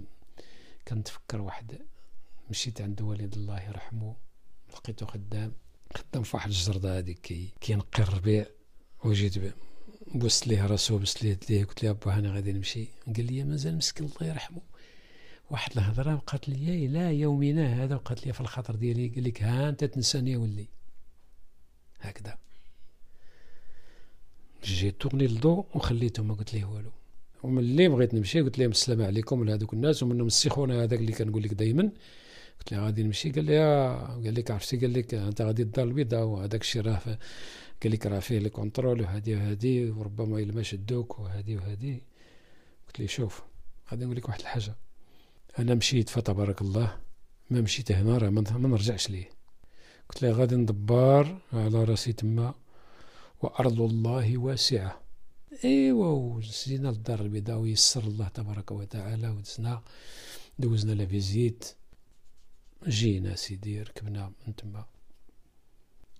كنتفكر 0.89 1.41
واحد 1.41 1.79
مشيت 2.51 2.81
عند 2.81 3.03
والد 3.03 3.35
الله 3.35 3.63
يرحمه. 3.63 4.17
لقيته 4.73 5.07
خدام. 5.07 5.53
خدام 5.95 6.23
في 6.23 6.37
واحد 6.37 6.49
الجردة 6.49 6.99
هذيك 6.99 7.19
كي 7.19 7.53
كينقي 7.61 8.03
الربيع 8.03 8.47
وجيت 9.05 9.55
بوست 10.15 10.47
ليه 10.47 10.67
راسو 10.67 10.99
بوست 10.99 11.23
ليه 11.23 11.31
يديه 11.31 11.65
قلت 11.65 11.85
له 11.85 11.93
با 11.93 12.15
أنا 12.19 12.33
غادي 12.33 12.53
نمشي. 12.53 12.89
قال 13.17 13.27
لي 13.33 13.45
مازال 13.45 13.77
مسكين 13.77 14.07
الله 14.07 14.33
يرحمه. 14.33 14.63
واحد 15.51 15.73
الهضرة 15.73 16.15
بقات 16.15 16.49
لي 16.49 16.89
لا 16.89 17.13
يومنا 17.13 17.85
هذا. 17.85 17.97
بقات 17.97 18.27
لي 18.27 18.33
في 18.33 18.41
الخاطر 18.41 18.75
ديالي. 18.75 19.09
قال 19.09 19.25
لك 19.25 19.43
ها 19.43 19.69
أنت 19.69 19.85
تنساني 19.85 20.33
يا 20.33 20.39
ولي. 20.39 20.69
هكذا. 22.01 22.39
جيت 24.67 25.01
تورني 25.01 25.25
الضو 25.25 25.65
وخليته 25.75 26.23
ما 26.23 26.35
قلت 26.35 26.55
ليه 26.55 26.65
والو. 26.65 26.91
وملي 27.43 27.89
بغيت 27.89 28.15
نمشي 28.15 28.41
قلت 28.41 28.59
لهم 28.59 28.71
السلام 28.71 29.03
عليكم 29.03 29.45
لهذوك 29.45 29.73
الناس 29.73 30.03
ومنهم 30.03 30.27
السي 30.27 30.51
خونا 30.51 30.83
هذاك 30.83 30.99
اللي 31.01 31.13
كنقول 31.13 31.43
لك 31.43 31.55
دائما 31.55 31.83
قلت 32.59 32.73
له 32.73 32.85
غادي 32.85 33.03
نمشي؟ 33.03 33.31
قال 33.31 33.45
لي 33.45 33.59
آه 33.59 33.97
قال 34.25 34.35
لك 34.35 34.51
عرفتي 34.51 34.77
قال 34.77 34.93
لك 34.93 35.15
أنت 35.15 35.43
غادي 35.43 35.63
الدار 35.63 35.85
البيضاء 35.85 36.25
وهذاك 36.25 36.61
الشيء 36.61 36.83
راه 36.83 37.19
قال 37.83 37.93
لك 37.93 38.07
راه 38.07 38.19
فيه 38.19 38.39
الكونترول 38.39 39.01
وهادي 39.01 39.35
وهادي 39.35 39.91
وربما 39.91 40.39
إلا 40.39 40.53
ما 40.55 40.63
شدوك 40.63 41.19
وهادي 41.19 41.57
وهادي. 41.57 42.03
قلت 42.87 43.01
لي 43.01 43.09
شوف 43.09 43.43
غادي 43.91 44.05
نقول 44.05 44.17
لك 44.17 44.29
واحد 44.29 44.41
الحاجة. 44.41 44.75
أنا 45.59 45.75
مشيت 45.75 46.09
فتبارك 46.09 46.63
الله 46.63 46.97
ما 47.51 47.61
مشيت 47.61 47.93
هنا 47.93 48.19
راه 48.19 48.31
ما 48.31 48.69
نرجعش 48.69 49.11
ليه. 49.11 49.31
قلت 50.09 50.23
له 50.23 50.31
غادي 50.31 50.57
ندبر 50.57 51.39
على 51.53 51.85
راسي 51.85 52.13
تما. 52.13 52.55
وأرض 53.41 53.81
الله 53.81 54.39
واسعة. 54.39 55.03
ايوا 55.65 56.35
وزينا 56.37 56.89
للدار 56.89 57.21
البيضاء 57.21 57.57
ويسر 57.57 58.05
الله 58.05 58.29
تبارك 58.29 58.71
وتعالى 58.71 59.29
ودزنا 59.29 59.83
دوزنا 60.59 60.93
لا 60.93 61.07
فيزيت. 61.07 61.77
جينا 62.87 63.37
سيدي 63.37 63.83
ركبنا 63.83 64.33
من 64.47 64.57
تما. 64.57 64.85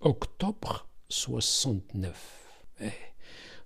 أكتوبر 0.01 0.85
69 1.09 2.13
إيه 2.81 3.15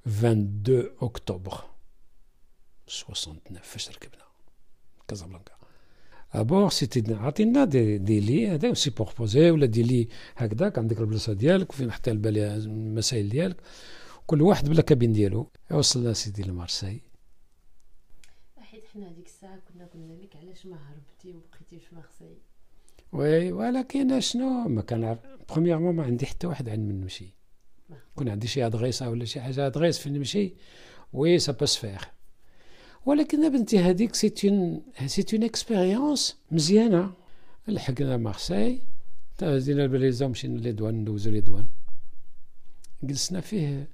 22 0.07 0.95
أكتوبر 1.01 1.63
69 2.87 3.57
فاش 3.57 3.89
ركبنا؟ 3.89 4.23
كازابلانكا. 5.07 5.53
ابور 6.33 6.69
سيتي 6.69 7.13
عطينا 7.13 7.65
دي, 7.65 7.97
دي 7.97 8.19
لي 8.19 8.47
هذا 8.47 8.73
سي 8.73 8.89
بوربوزي 8.89 9.51
ولا 9.51 9.65
دي 9.65 9.83
لي 9.83 10.07
هكذاك 10.37 10.77
عندك 10.77 10.99
البلاصه 10.99 11.33
ديالك 11.33 11.69
وفين 11.69 11.91
حتى 11.91 12.11
البالي 12.11 12.55
المسائل 12.55 13.29
ديالك 13.29 13.57
كل 14.27 14.41
واحد 14.41 14.69
بلا 14.69 14.81
كابين 14.81 15.13
ديالو 15.13 15.51
وصلنا 15.71 16.13
سيدي 16.13 16.43
لمارسي 16.43 17.01
حيت 18.59 18.83
حنا 18.93 19.09
هذيك 19.11 19.25
الساعة 19.25 19.59
كنا 19.59 19.85
قلنا 19.85 20.13
لك 20.13 20.35
علاش 20.35 20.65
ما 20.65 20.77
هربتي 20.77 21.33
وبقيتي 21.33 21.79
في 21.79 21.95
Marseille 21.95 22.37
oui 23.11 23.51
ولكن 23.51 24.19
شنو 24.19 24.67
ما 24.67 24.81
كان 24.81 25.17
premièrement 25.49 25.95
ما 25.95 26.03
عندي 26.03 26.25
حتى 26.25 26.47
واحد 26.47 26.69
عند 26.69 26.79
من 26.79 27.01
نمشي 27.01 27.33
كون 28.15 28.29
عندي 28.29 28.47
شي 28.47 28.65
adresse 28.65 29.01
ولا 29.01 29.25
شي 29.25 29.41
حاجة 29.41 29.67
adresse 29.67 29.99
فين 29.99 30.13
نمشي 30.13 30.55
oui 31.13 31.39
ça 31.39 31.51
passe 31.51 31.75
vite 31.75 32.01
ولكن 33.05 33.49
بنتي 33.49 33.79
هذيك 33.79 34.15
c'est 34.15 34.33
une 34.43 34.81
c'est 35.05 35.25
une 35.33 35.43
expérience 35.43 36.37
مزيانة. 36.51 37.13
لحقنا 37.67 38.17
مارسي 38.17 38.81
تهزينا 39.37 39.83
البليزه 39.83 40.25
ومشينا 40.25 40.59
les 40.59 40.71
douanes 40.71 40.95
ندوزو 40.95 41.31
les 41.31 41.41
douanes 41.41 41.67
جلسنا 43.03 43.41
فيه 43.41 43.89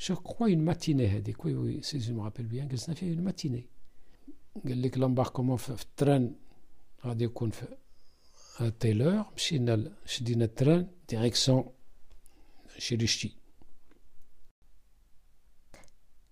جو 0.00 0.16
كخوا 0.16 0.48
اون 0.48 0.58
ماتيني 0.58 1.06
هذيك. 1.06 1.44
وي 1.44 1.54
وي 1.54 1.82
سي 1.82 1.98
جو 1.98 2.14
مابيل 2.14 2.46
بيان 2.46 2.68
جلسنا 2.68 2.94
فيه 2.94 3.10
اون 3.10 3.24
ماتيني 3.24 3.66
قال 4.64 4.82
لك 4.82 4.98
لامباركومون 4.98 5.56
في 5.56 5.70
التران 5.70 6.34
غادي 7.06 7.24
يكون 7.24 7.50
في 7.50 7.66
تايلور 8.80 9.24
مشينا 9.36 9.92
شدينا 10.06 10.44
التران 10.44 10.86
ديريكسيون 11.08 11.64
شريشتي 12.78 13.36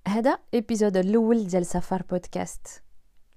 هذا 0.09 0.39
ايبيزود 0.55 0.97
الأول 0.97 1.47
ديال 1.47 1.67
سفر 1.67 2.03
بودكاست 2.03 2.83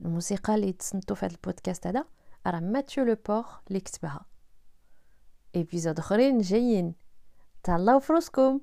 الموسيقى 0.01 0.55
اللي 0.55 0.73
تصنتو 0.73 1.15
في 1.15 1.25
هذا 1.25 1.33
البودكاست 1.33 1.87
هذا 1.87 2.05
راه 2.47 2.59
ماتيو 2.59 3.03
لو 3.03 3.17
بور 3.27 3.45
اللي 3.67 3.79
كتبها. 3.79 4.25
ايبيزود 5.55 5.99
أخرين 5.99 6.37
جايين. 6.37 6.93
تهلاو 7.63 7.99
فروسكم 7.99 8.59